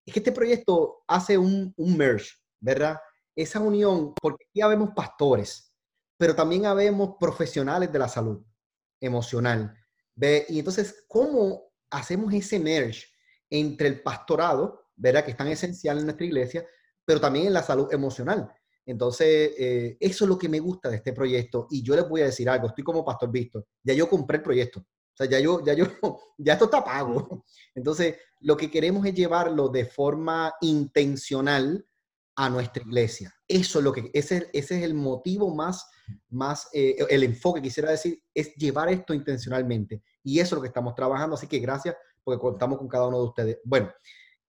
[0.05, 2.99] es que este proyecto hace un, un merge, ¿verdad?
[3.35, 5.73] Esa unión, porque aquí habemos pastores,
[6.17, 8.41] pero también habemos profesionales de la salud
[9.01, 9.78] emocional.
[10.19, 10.45] ¿Ve?
[10.49, 13.05] Y entonces, ¿cómo hacemos ese merge
[13.49, 15.23] entre el pastorado, ¿verdad?
[15.23, 16.67] Que es tan esencial en nuestra iglesia,
[17.05, 18.51] pero también en la salud emocional.
[18.85, 21.67] Entonces, eh, eso es lo que me gusta de este proyecto.
[21.69, 24.43] Y yo les voy a decir algo, estoy como Pastor Visto, ya yo compré el
[24.43, 24.81] proyecto.
[24.81, 25.85] O sea, ya yo, ya yo,
[26.37, 27.45] ya esto está pago.
[27.73, 31.85] Entonces, lo que queremos es llevarlo de forma intencional
[32.39, 33.35] a nuestra iglesia.
[33.45, 35.85] Eso es lo que, ese, ese es el motivo más,
[36.29, 40.01] más eh, el enfoque, quisiera decir, es llevar esto intencionalmente.
[40.23, 41.35] Y eso es lo que estamos trabajando.
[41.35, 43.57] Así que gracias porque contamos con cada uno de ustedes.
[43.65, 43.91] Bueno,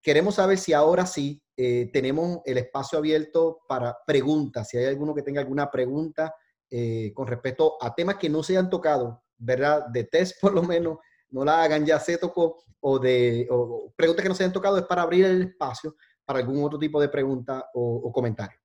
[0.03, 4.69] queremos saber si ahora sí eh, tenemos el espacio abierto para preguntas.
[4.69, 6.35] Si hay alguno que tenga alguna pregunta
[6.69, 9.87] eh, con respecto a temas que no se han tocado, ¿verdad?
[9.87, 10.99] De test por lo menos,
[11.31, 13.47] no la hagan, ya se tocó, o de
[13.95, 15.95] preguntas que no se han tocado, es para abrir el espacio
[16.29, 18.59] para algún otro tipo de pregunta o, comentario.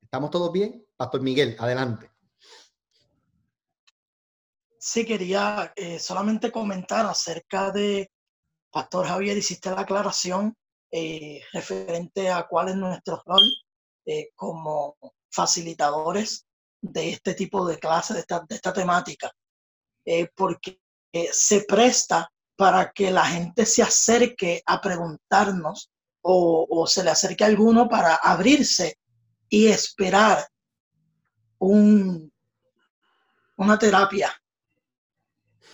[0.00, 0.86] ¿Estamos todos bien?
[0.96, 2.10] Pastor Miguel, adelante.
[4.78, 8.10] Sí, quería eh, solamente comentar acerca de,
[8.70, 10.56] Pastor Javier, hiciste la aclaración
[10.90, 13.44] eh, referente a cuál es nuestro rol
[14.06, 14.96] eh, como
[15.30, 16.46] facilitadores
[16.80, 19.30] de este tipo de clases, de esta temática,
[20.34, 20.80] porque
[21.32, 27.44] se presta para que la gente se acerque a preguntarnos o, o se le acerque
[27.44, 28.98] a alguno para abrirse
[29.48, 30.44] y esperar
[31.58, 32.32] un,
[33.56, 34.34] una terapia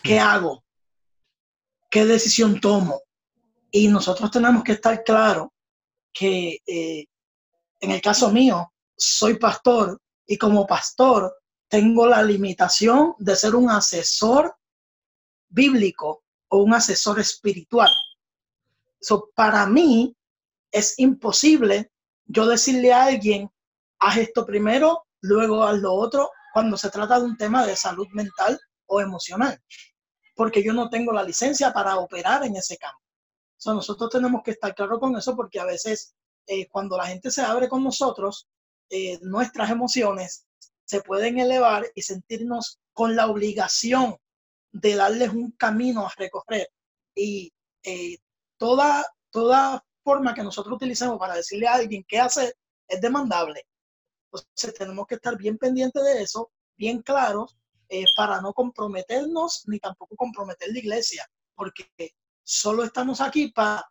[0.05, 0.63] ¿Qué hago?
[1.91, 3.01] ¿Qué decisión tomo?
[3.71, 5.49] Y nosotros tenemos que estar claros
[6.13, 7.07] que eh,
[7.81, 11.35] en el caso mío, soy pastor y como pastor
[11.69, 14.55] tengo la limitación de ser un asesor
[15.49, 16.24] bíblico
[16.55, 17.91] o un asesor espiritual.
[19.01, 20.17] So, para mí
[20.71, 21.91] es imposible
[22.27, 23.51] yo decirle a alguien,
[23.99, 28.07] haz esto primero, luego haz lo otro, cuando se trata de un tema de salud
[28.13, 29.61] mental o emocional
[30.35, 33.01] porque yo no tengo la licencia para operar en ese campo.
[33.57, 36.15] So, nosotros tenemos que estar claros con eso porque a veces
[36.47, 38.49] eh, cuando la gente se abre con nosotros,
[38.91, 40.47] eh, nuestras emociones
[40.85, 44.17] se pueden elevar y sentirnos con la obligación
[44.75, 46.69] de darles un camino a recorrer.
[47.15, 47.53] Y
[47.85, 48.19] eh,
[48.57, 52.55] toda, toda forma que nosotros utilicemos para decirle a alguien qué hacer
[52.89, 53.65] es demandable.
[54.33, 57.57] Entonces tenemos que estar bien pendientes de eso, bien claros
[57.89, 61.89] eh, para no comprometernos ni tampoco comprometer la iglesia, porque
[62.43, 63.89] solo estamos aquí para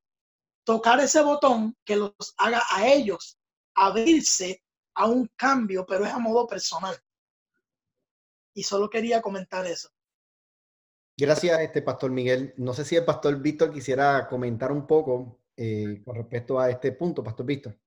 [0.66, 3.38] tocar ese botón que los haga a ellos
[3.74, 4.62] abrirse
[4.96, 6.98] a un cambio, pero es a modo personal.
[8.54, 9.93] Y solo quería comentar eso.
[11.16, 12.54] Gracias, este pastor Miguel.
[12.58, 16.92] No sé si el pastor Víctor quisiera comentar un poco eh, con respecto a este
[16.94, 17.78] punto, pastor Víctor.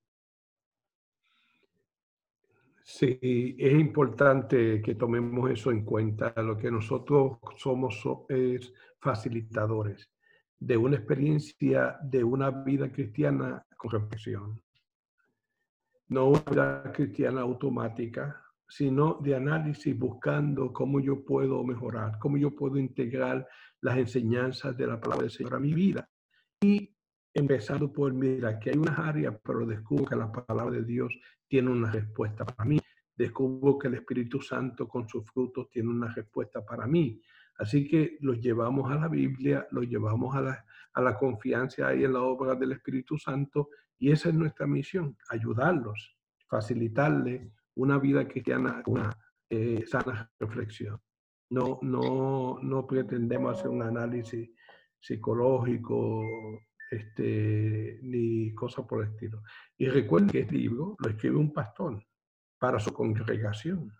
[2.83, 3.19] Sí,
[3.59, 6.33] es importante que tomemos eso en cuenta.
[6.37, 10.09] Lo que nosotros somos es facilitadores
[10.57, 14.61] de una experiencia de una vida cristiana con reflexión.
[16.07, 22.53] No una vida cristiana automática, sino de análisis buscando cómo yo puedo mejorar, cómo yo
[22.55, 23.47] puedo integrar
[23.81, 26.09] las enseñanzas de la palabra del Señor a mi vida.
[26.61, 26.93] Y
[27.33, 31.71] empezando por, mira, que hay unas áreas, pero descubro que la palabra de Dios tiene
[31.71, 32.79] una respuesta para mí.
[33.15, 37.21] Descubro que el Espíritu Santo con sus frutos tiene una respuesta para mí.
[37.59, 42.03] Así que los llevamos a la Biblia, los llevamos a la, a la confianza ahí
[42.03, 46.15] en la obra del Espíritu Santo y esa es nuestra misión, ayudarlos,
[46.47, 49.09] facilitarles una vida cristiana, una
[49.49, 50.99] eh, sana reflexión.
[51.49, 54.49] No, no, no pretendemos hacer un análisis
[54.99, 56.23] psicológico
[56.91, 59.41] este, ni cosas por el estilo.
[59.77, 62.03] Y recuerden que este libro lo escribe un pastor
[62.59, 63.93] para su congregación.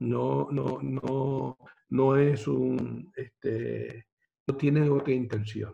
[0.00, 1.58] No, no, no,
[1.88, 4.06] no es un, este,
[4.46, 5.72] no tiene otra intención.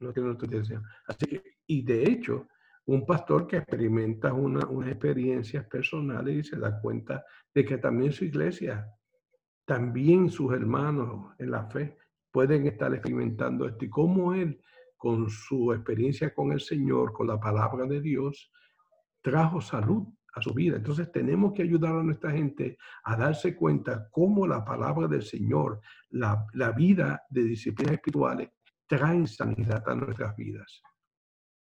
[0.00, 0.84] No tiene otra intención.
[1.06, 2.46] Así que, y de hecho,
[2.88, 7.22] un pastor que experimenta una, unas experiencias personales y se da cuenta
[7.54, 8.90] de que también su iglesia,
[9.66, 11.98] también sus hermanos en la fe
[12.30, 13.84] pueden estar experimentando esto.
[13.84, 14.62] Y cómo él
[14.96, 18.50] con su experiencia con el Señor, con la palabra de Dios,
[19.20, 20.76] trajo salud a su vida.
[20.76, 25.82] Entonces tenemos que ayudar a nuestra gente a darse cuenta cómo la palabra del Señor,
[26.08, 28.48] la, vida de disciplinas espirituales,
[28.86, 30.80] traen sanidad a nuestras vidas.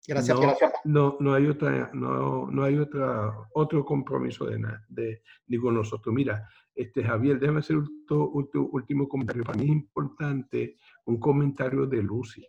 [0.07, 0.38] Gracias,
[0.84, 6.14] no, No, hay otra, no, no hay otra, otro compromiso de, de ninguno de nosotros.
[6.14, 8.06] Mira, este Javier, déjame hacer un
[8.72, 9.44] último comentario.
[9.44, 12.45] Para mí es importante un comentario de Lucy.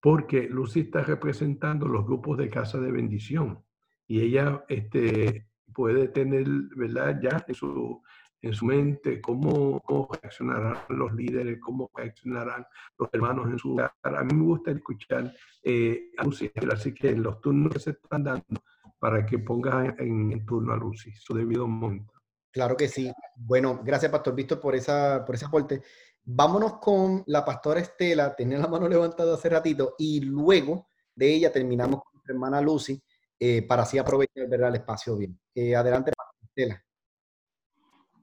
[0.00, 3.64] porque Lucy está representando los grupos de casa de bendición
[4.08, 6.44] y ella este, puede tener,
[6.76, 7.20] ¿verdad?
[7.22, 8.02] Ya en su,
[8.42, 9.80] en su mente cómo,
[10.20, 12.66] reaccionarán los líderes, cómo reaccionarán
[12.98, 13.92] los hermanos en su hogar.
[14.02, 15.32] A mí me gusta escuchar
[15.62, 18.64] eh, a Lucy, así que los turnos que se están dando,
[18.98, 22.12] para que ponga en, turno a Lucy, su debido momento.
[22.50, 23.10] Claro que sí.
[23.36, 25.82] Bueno, gracias, Pastor Víctor, por, esa, por ese aporte.
[26.24, 31.52] Vámonos con la pastora Estela, tenía la mano levantada hace ratito, y luego de ella
[31.52, 33.00] terminamos con nuestra hermana Lucy,
[33.38, 35.38] eh, para así aprovechar el espacio bien.
[35.54, 36.82] Eh, adelante, Estela.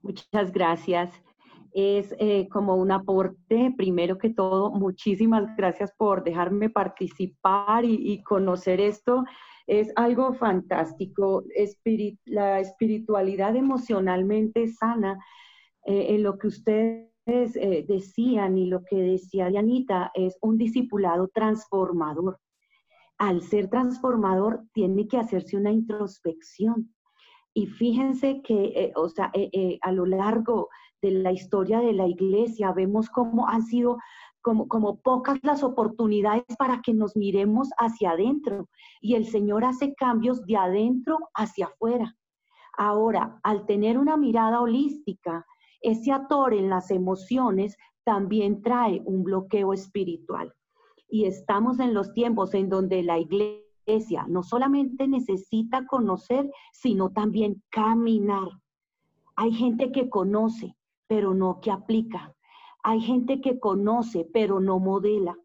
[0.02, 1.12] Muchas gracias.
[1.72, 8.80] Es eh, como un aporte, primero que todo, muchísimas gracias por dejarme participar y, conocer
[8.80, 9.24] esto.
[9.66, 11.44] Es algo fantástico.
[12.24, 15.18] la espiritualidad emocionalmente sana,
[15.86, 21.28] eh, en lo que ustedes eh, decían y lo que decía Dianita, es un discipulado
[21.28, 22.40] transformador.
[23.18, 26.92] Al ser transformador, tiene que hacerse una introspección
[27.52, 30.68] y fíjense que, eh, o sea, eh, eh, a lo largo
[31.02, 33.98] de la historia de la iglesia vemos cómo han sido
[34.42, 38.68] como, como pocas las oportunidades para que nos miremos hacia adentro.
[39.00, 42.16] Y el Señor hace cambios de adentro hacia afuera.
[42.78, 45.44] Ahora, al tener una mirada holística,
[45.82, 50.54] ese ator en las emociones también trae un bloqueo espiritual.
[51.08, 53.69] Y estamos en los tiempos en donde la iglesia
[54.28, 58.48] no solamente necesita conocer, sino también caminar.
[59.36, 60.76] Hay gente que conoce,
[61.08, 62.34] pero no que aplica.
[62.82, 65.36] Hay gente que conoce, pero no modela.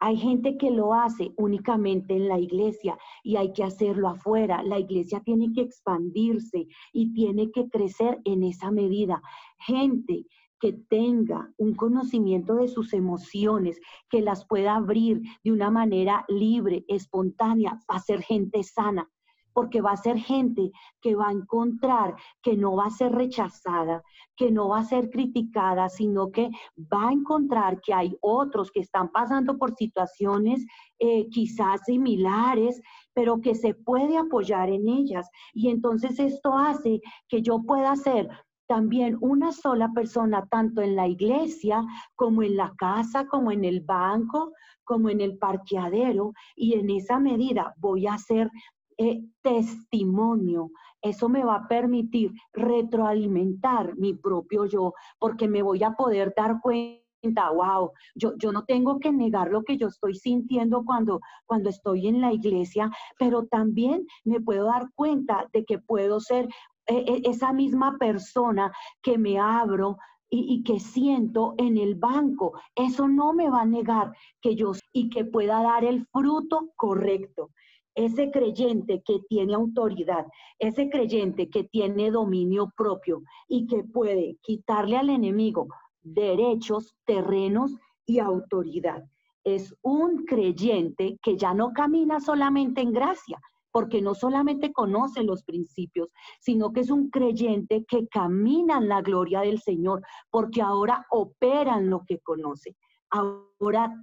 [0.00, 4.62] Hay gente que lo hace únicamente en la iglesia y hay que hacerlo afuera.
[4.62, 9.22] La iglesia tiene que expandirse y tiene que crecer en esa medida.
[9.58, 10.26] Gente
[10.64, 13.78] que tenga un conocimiento de sus emociones,
[14.08, 19.06] que las pueda abrir de una manera libre, espontánea, va a ser gente sana,
[19.52, 20.72] porque va a ser gente
[21.02, 24.02] que va a encontrar que no va a ser rechazada,
[24.38, 28.80] que no va a ser criticada, sino que va a encontrar que hay otros que
[28.80, 30.64] están pasando por situaciones
[30.98, 32.80] eh, quizás similares,
[33.12, 35.28] pero que se puede apoyar en ellas.
[35.52, 38.30] Y entonces esto hace que yo pueda ser
[38.66, 41.84] también una sola persona, tanto en la iglesia
[42.14, 44.52] como en la casa, como en el banco,
[44.84, 48.50] como en el parqueadero, y en esa medida voy a hacer
[48.98, 50.70] eh, testimonio.
[51.02, 56.60] Eso me va a permitir retroalimentar mi propio yo, porque me voy a poder dar
[56.60, 57.04] cuenta
[57.50, 62.06] wow, yo, yo no tengo que negar lo que yo estoy sintiendo cuando, cuando estoy
[62.06, 66.46] en la iglesia, pero también me puedo dar cuenta de que puedo ser
[66.86, 69.98] e, e, esa misma persona que me abro
[70.30, 72.54] y, que siento en el banco.
[72.74, 77.50] Eso no me va a negar que yo y que pueda dar el fruto correcto.
[77.94, 80.26] Ese creyente que tiene autoridad,
[80.58, 85.68] ese creyente que tiene dominio propio y que puede quitarle al enemigo
[86.02, 87.72] derechos, terrenos
[88.04, 89.04] y autoridad.
[89.44, 93.40] Es un creyente que ya no camina solamente en gracia,
[93.74, 99.02] porque no solamente conoce los principios, sino que es un creyente que camina en la
[99.02, 102.76] gloria del Señor, porque ahora opera en lo que conoce.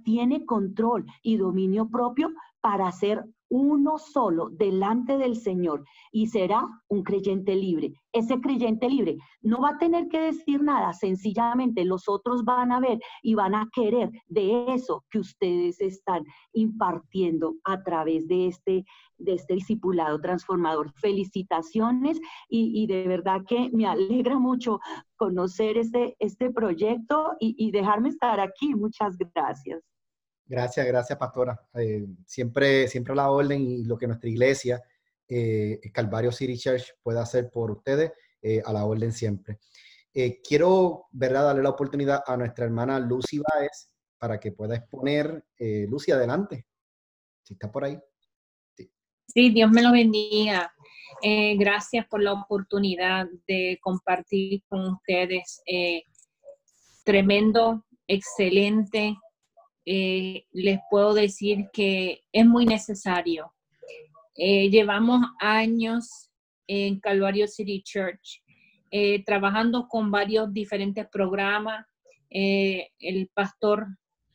[0.04, 7.02] Tiene control y dominio propio para ser uno solo delante del Señor y será un
[7.02, 7.92] creyente libre.
[8.10, 12.80] Ese creyente libre no va a tener que decir nada, sencillamente los otros van a
[12.80, 16.24] ver y van a querer de eso que ustedes están
[16.54, 18.86] impartiendo a través de este,
[19.18, 20.90] de este discipulado transformador.
[20.94, 22.18] Felicitaciones
[22.48, 24.80] y, de verdad que me alegra mucho
[25.16, 28.74] conocer este, este proyecto y, y dejarme estar aquí.
[28.74, 29.51] Muchas gracias.
[30.52, 31.58] Gracias, gracias, pastora.
[31.74, 34.82] Eh, siempre, siempre la orden y lo que nuestra iglesia,
[35.28, 38.12] eh, Calvario City Church, puede hacer por ustedes,
[38.42, 39.58] eh, a la orden siempre.
[40.46, 45.42] quiero, ¿verdad?, darle la oportunidad a nuestra hermana Lucy Baez para que pueda exponer.
[45.88, 46.66] Lucy, adelante.
[47.42, 47.98] Si está por ahí.
[49.26, 49.50] Sí.
[49.54, 50.70] Dios me lo bendiga.
[51.56, 55.62] gracias por la oportunidad de compartir con ustedes.
[57.04, 59.16] tremendo, excelente
[59.84, 63.52] eh, les puedo decir que es muy necesario.
[64.36, 66.30] Eh, llevamos años
[66.66, 68.42] en Calvario City Church
[68.90, 71.86] eh, trabajando con varios diferentes programas.
[72.30, 73.86] el pastor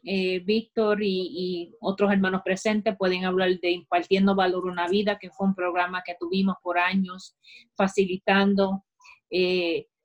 [0.03, 5.47] Víctor y, y, otros hermanos presentes pueden hablar de Impartiendo Valor una Vida, que fue
[5.47, 7.35] un programa que tuvimos por años
[7.75, 8.85] facilitando.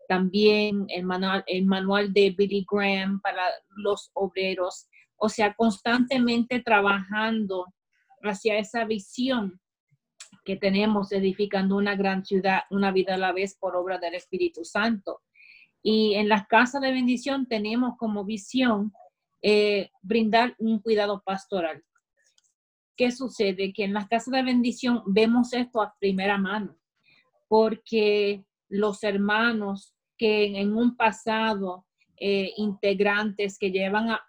[0.09, 3.45] también el manual, el manual de Billy Graham para
[3.77, 4.89] los obreros
[5.25, 7.73] o sea, constantemente trabajando
[8.23, 9.61] hacia esa visión
[10.45, 14.65] que tenemos edificando una gran ciudad, una vida a la vez por obra del Espíritu
[14.65, 15.21] Santo.
[15.81, 18.93] Y en las casas de bendición tenemos como visión
[19.43, 21.85] eh, brindar un cuidado pastoral.
[22.97, 23.73] ¿Qué sucede?
[23.73, 26.77] Que en las casas de bendición vemos esto a primera mano,
[27.47, 31.87] porque los hermanos que en un pasado
[32.25, 34.23] eh, integrantes que llevan a,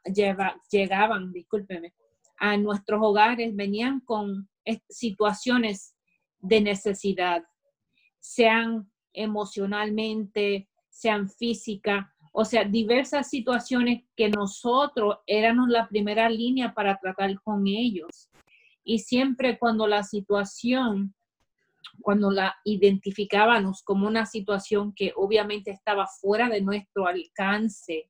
[0.71, 1.93] llegaban, discúlpeme,
[2.39, 4.49] a nuestros hogares venían con
[4.89, 5.95] situaciones
[6.39, 7.43] de necesidad,
[8.19, 16.97] sean emocionalmente, sean física, o sea, diversas situaciones que nosotros éramos la primera línea para
[16.97, 18.31] tratar con ellos.
[18.83, 21.13] Y siempre cuando la situación,
[22.01, 28.09] cuando la identificábamos como una situación que obviamente estaba fuera de nuestro alcance,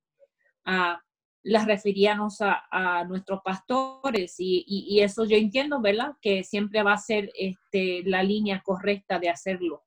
[0.66, 1.02] a
[1.44, 6.14] las referíamos a, nuestros pastores y, eso yo entiendo, ¿verdad?
[6.22, 9.84] Que siempre va a ser este, la línea correcta de hacerlo.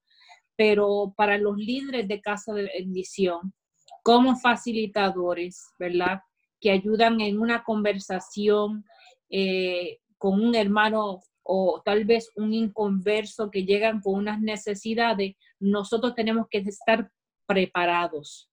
[0.55, 3.55] Pero para los líderes de casa de bendición,
[4.03, 6.21] como facilitadores, ¿verdad?
[6.61, 8.85] Que ayudan en una conversación
[9.31, 16.15] eh, con un hermano o tal vez un inconverso que llegan con unas necesidades, nosotros
[16.15, 17.11] tenemos que estar
[17.47, 18.51] preparados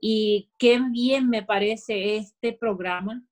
[0.00, 3.22] y qué bien me parece este programa.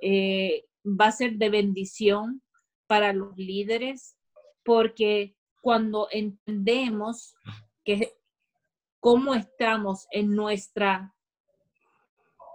[0.00, 2.42] Eh, va a ser de bendición
[2.86, 4.16] para los líderes
[4.64, 7.34] porque cuando entendemos
[7.84, 8.14] que
[9.00, 11.10] cómo estamos en nuestras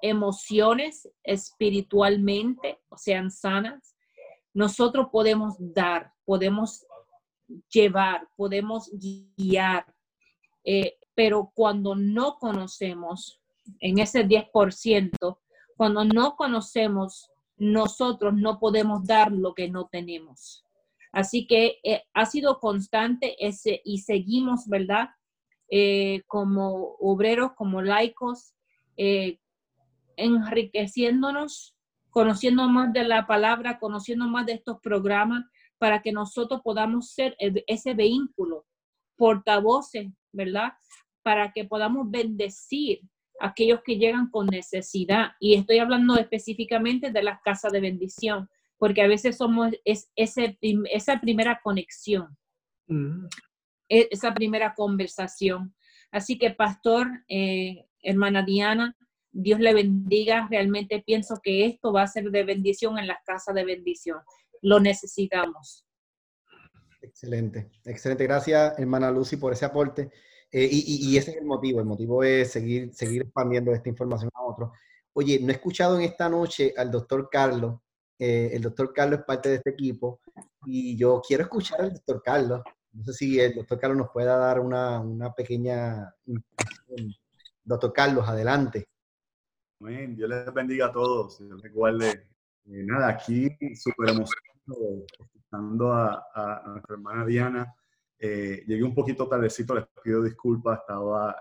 [0.02, 3.97] emociones espiritualmente, o sean sanas,
[4.58, 6.84] nosotros podemos dar, podemos
[7.70, 9.86] llevar, podemos guiar.
[10.64, 13.40] Eh, pero cuando no conocemos
[13.80, 15.38] en ese 10%,
[15.76, 20.66] cuando no conocemos, nosotros no podemos dar lo que no tenemos.
[21.12, 25.10] Así que eh, ha sido constante ese y seguimos, ¿verdad?
[25.70, 28.56] Eh, como obreros, como laicos,
[30.16, 31.77] enriqueciéndonos,
[32.18, 35.46] conociendo más de la palabra, conociendo más de estos programas,
[35.78, 38.66] para que nosotros podamos ser ese vehículo,
[39.16, 40.74] portavoces, ¿verdad?
[41.22, 43.02] Para que podamos bendecir
[43.40, 45.34] aquellos que llegan con necesidad.
[45.40, 48.50] Y estoy hablando específicamente de las casas de bendición,
[48.80, 50.58] porque a veces somos es, ese,
[50.90, 52.36] esa primera conexión,
[52.88, 53.28] mm.
[53.90, 55.76] e, esa primera conversación.
[56.12, 58.98] Así que, pastor, eh, hermana Diana,
[59.40, 60.48] Dios le bendiga.
[60.50, 64.20] Realmente pienso que esto va a ser de bendición en las casas de bendición.
[64.62, 65.86] Lo necesitamos.
[67.02, 68.24] Excelente, excelente.
[68.24, 70.10] Gracias, hermana Lucy, por ese aporte.
[70.52, 74.44] Eh, y, ese es el motivo, el motivo es seguir, seguir expandiendo esta información a
[74.44, 74.72] otros.
[75.14, 77.80] Oye, no he escuchado en esta noche al doctor Carlos.
[78.18, 80.22] Eh, el doctor Carlos es parte de este equipo
[80.66, 82.62] y yo quiero escuchar al doctor Carlos.
[82.92, 86.12] No sé si el doctor Carlos nos pueda dar una, una pequeña.
[87.64, 88.88] Doctor Carlos, adelante.
[89.80, 90.16] Amén.
[90.16, 91.42] Dios les bendiga a todos.
[91.62, 92.28] Recuerde,
[92.66, 97.76] eh, nada, aquí súper emocionado, escuchando a, a, nuestra hermana Diana
[98.20, 101.36] eh, llegué un poquito tardecito, les pido disculpas, estaba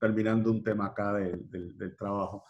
[0.00, 2.44] terminando un tema acá del, trabajo.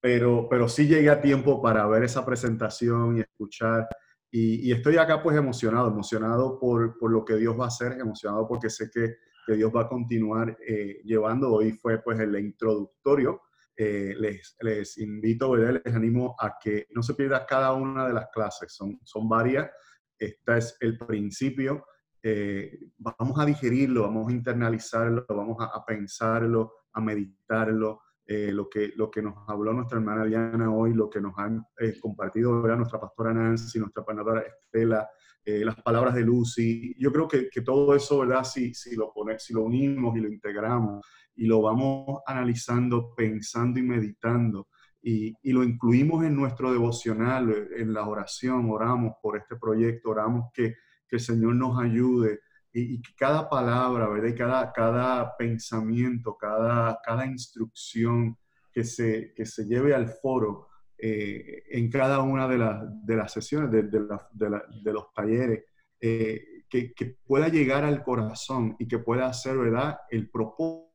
[0.00, 3.88] Pero, pero sí llegué a tiempo para ver esa presentación y escuchar.
[4.30, 8.46] Y, estoy acá pues emocionado, emocionado por, por, lo que Dios va a hacer, emocionado
[8.46, 9.16] porque sé que,
[9.46, 11.52] que Dios va a continuar eh, llevando.
[11.52, 13.40] Hoy fue pues el introductorio.
[13.82, 14.14] Eh,
[14.60, 15.80] les, invito, ¿verdad?
[15.82, 19.70] les animo a que no se pierda cada una de las clases, son, son varias.
[20.18, 21.86] Este es el principio
[22.22, 28.02] eh, vamos a digerirlo, vamos a internalizarlo, vamos a, pensarlo, a meditarlo.
[28.26, 31.64] Eh, lo, que, lo que nos habló nuestra hermana Diana hoy, lo que nos han
[32.02, 35.08] compartido nuestra pastora Nancy, nuestra panadora Estela,
[35.46, 36.94] las palabras de Lucy.
[36.98, 38.44] Yo creo que, que todo eso, ¿verdad?
[38.44, 41.00] Si, si, lo pone, si lo unimos y lo integramos
[41.36, 44.68] y lo vamos analizando, pensando y meditando,
[45.02, 50.50] y, y, lo incluimos en nuestro devocional, en la oración, oramos por este proyecto, oramos
[50.52, 50.74] que
[51.10, 52.40] que el Señor nos ayude
[52.72, 54.36] y, que cada palabra, ¿verdad?
[54.38, 58.38] cada, cada pensamiento, cada, cada instrucción
[58.72, 62.58] que se, que se lleve al foro eh, en cada una de,
[63.02, 65.64] de las sesiones, de, de, los talleres,
[66.00, 70.89] eh, que, que, pueda llegar al corazón y que pueda hacer, ¿verdad?, el propósito,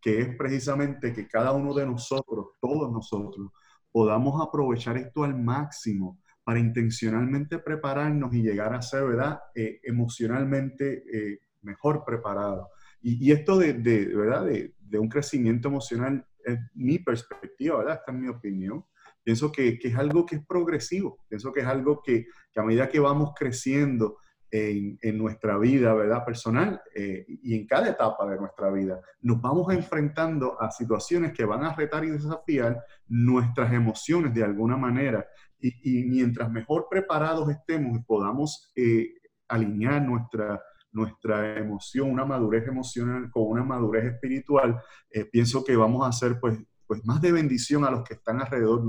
[0.00, 3.50] que es precisamente que cada uno de nosotros, todos nosotros,
[3.90, 11.04] podamos aprovechar esto al máximo para intencionalmente prepararnos y llegar a ser, ¿verdad?, eh, emocionalmente
[11.10, 12.68] eh, mejor preparados.
[13.00, 18.28] Y, esto de, ¿verdad?, de, un crecimiento emocional es mi perspectiva, ¿verdad?, esta es mi
[18.28, 18.84] opinión.
[19.22, 22.26] Pienso que, es algo que es progresivo, pienso que es algo que,
[22.56, 24.18] a medida que vamos creciendo
[24.56, 26.24] en, nuestra vida, ¿verdad?
[26.24, 31.44] Personal eh, y en cada etapa de nuestra vida, nos vamos enfrentando a situaciones que
[31.44, 35.26] van a retar y desafiar nuestras emociones de alguna manera.
[35.58, 39.14] Y, mientras mejor preparados estemos y podamos eh,
[39.48, 40.62] alinear nuestra,
[40.92, 44.78] nuestra emoción, una madurez emocional con una madurez espiritual,
[45.10, 48.42] eh, pienso que vamos a hacer pues pues más de bendición a los que están
[48.42, 48.84] alrededor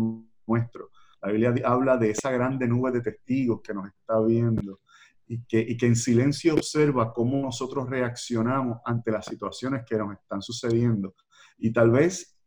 [0.46, 0.90] nuestro.
[1.22, 4.82] La Biblia habla de esa grande nube de testigos que nos está viendo
[5.28, 10.14] y que, y que en silencio observa cómo nosotros reaccionamos ante las situaciones que nos
[10.14, 11.16] están sucediendo.
[11.58, 12.38] Y tal vez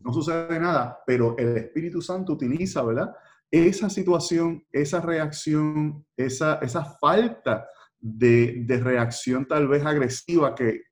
[0.00, 3.14] no sucede nada, pero el Espíritu Santo utiliza, ¿verdad?
[3.50, 7.66] Esa situación, esa reacción, esa, esa falta
[7.98, 10.82] de, de reacción tal vez agresiva que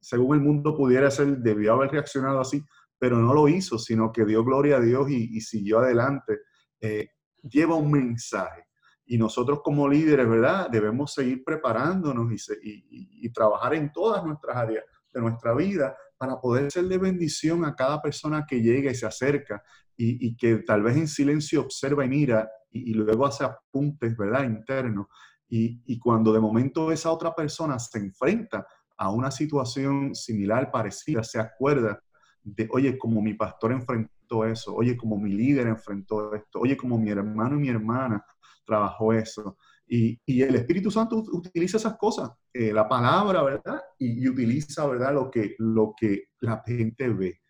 [0.00, 2.64] según el mundo pudiera ser, debió haber reaccionado así,
[2.98, 6.38] pero no lo hizo, sino que dio gloria a Dios y, siguió adelante.
[6.80, 7.08] Eh,
[7.42, 8.64] lleva un mensaje.
[9.10, 10.68] Y nosotros como líderes, ¿verdad?
[10.70, 12.30] Debemos seguir preparándonos
[12.62, 17.74] y, trabajar en todas nuestras áreas de nuestra vida para poder ser de bendición a
[17.74, 19.62] cada persona que llega y se acerca
[19.96, 24.44] y, que tal vez en silencio observa y mira y, luego hace apuntes, ¿verdad?
[24.44, 25.06] Internos.
[25.48, 28.66] Y, cuando de momento esa otra persona se enfrenta
[28.98, 32.02] a una situación similar, parecida, se acuerda
[32.42, 36.98] de, oye, como mi pastor enfrentó eso, oye, como mi líder enfrentó esto, oye, como
[36.98, 38.22] mi hermano y mi hermana
[38.68, 39.56] trabajó eso.
[39.86, 43.80] Y, y el Espíritu Santo utiliza esas cosas, eh, la palabra, ¿verdad?
[43.98, 45.14] Y, utiliza, ¿verdad?
[45.14, 47.40] Lo que, lo que la gente ve.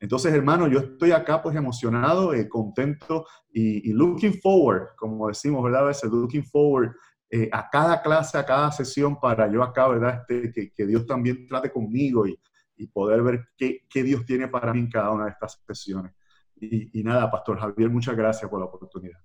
[0.00, 5.82] Entonces, hermano, yo estoy acá pues emocionado, eh, contento y, looking forward, como decimos, ¿verdad?
[5.82, 6.92] A veces looking forward
[7.30, 10.22] eh, a cada clase, a cada sesión para yo acá, ¿verdad?
[10.28, 12.38] Este, que, que Dios también trate conmigo y,
[12.76, 16.12] y poder ver qué, qué, Dios tiene para mí en cada una de estas sesiones.
[16.54, 19.18] Y, y, nada, Pastor Javier, muchas gracias por la oportunidad.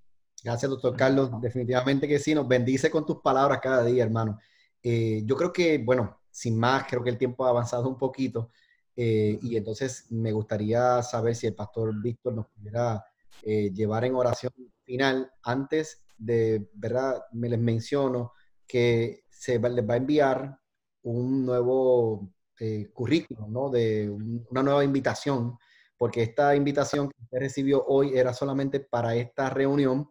[0.43, 1.31] Gracias, doctor Carlos.
[1.41, 4.39] Definitivamente que sí, nos bendice con tus palabras cada día, hermano.
[4.81, 8.51] Eh, yo creo que, bueno, sin más, creo que el tiempo ha avanzado un poquito.
[8.95, 13.03] Eh, y entonces me gustaría saber si el pastor Víctor nos pudiera
[13.41, 14.53] eh, llevar en oración
[14.83, 15.31] final.
[15.43, 17.23] Antes de, ¿verdad?
[17.31, 18.33] Me les menciono
[18.67, 20.59] que se les va a enviar
[21.03, 22.29] un nuevo
[22.59, 23.69] eh, currículum, ¿no?
[23.69, 25.57] De una nueva invitación,
[25.97, 30.09] porque esta invitación que usted recibió hoy era solamente para esta reunión,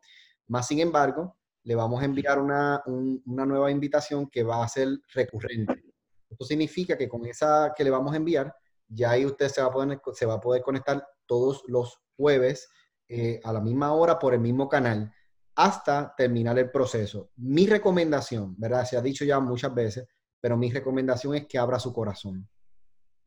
[0.53, 4.89] más sin embargo, le vamos a enviar una, una nueva invitación que va a ser
[5.15, 5.83] recurrente.
[6.29, 8.55] Esto significa que con esa que le vamos a enviar,
[8.87, 12.69] ya ahí usted se va a poder, se va a poder conectar todos los jueves
[13.09, 15.11] eh, a la misma hora por el mismo canal
[15.55, 17.31] hasta terminar el proceso.
[17.37, 18.85] Mi recomendación, ¿verdad?
[18.85, 20.07] Se ha dicho ya muchas veces,
[20.39, 22.47] pero mi recomendación es que abra su corazón.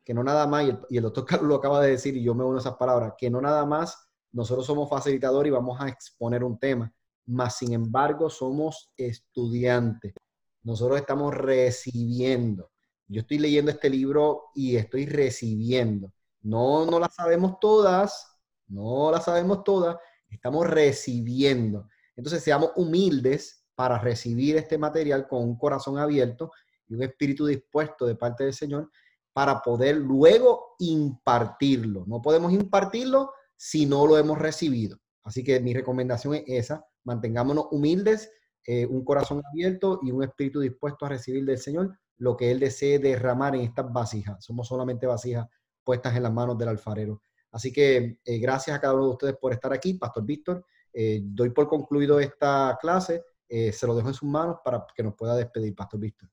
[0.04, 2.44] Que no nada más, y el, doctor Carlos lo acaba de decir y yo me
[2.44, 6.44] uno a esas palabras, que no nada más nosotros somos facilitadores y vamos a exponer
[6.44, 6.92] un tema,
[7.26, 10.14] más sin embargo somos estudiantes.
[10.62, 12.70] Nosotros estamos recibiendo.
[13.08, 16.12] Yo estoy leyendo este libro y estoy recibiendo.
[16.42, 18.26] No, no la sabemos todas,
[18.68, 19.96] no la sabemos todas,
[20.28, 21.88] estamos recibiendo.
[22.16, 26.50] Entonces seamos humildes para recibir este material con un corazón abierto
[26.88, 28.90] y un espíritu dispuesto de parte del Señor
[29.32, 32.04] para poder luego impartirlo.
[32.06, 34.98] No podemos impartirlo si no lo hemos recibido.
[35.22, 38.30] Así que mi recomendación es esa, mantengámonos humildes,
[38.66, 42.58] eh, un corazón abierto y un espíritu dispuesto a recibir del Señor lo que Él
[42.58, 44.44] desee derramar en estas vasijas.
[44.44, 45.46] Somos solamente vasijas
[45.84, 47.22] puestas en las manos del alfarero.
[47.52, 50.66] Así que eh, gracias a cada uno de ustedes por estar aquí, Pastor Víctor.
[50.92, 53.22] Eh, doy por concluido esta clase.
[53.48, 56.28] se lo dejo en sus manos para que nos pueda despedir, Pastor Víctor.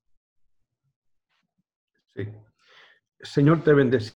[2.15, 2.27] Sí.
[3.21, 4.17] Señor, te bendecimos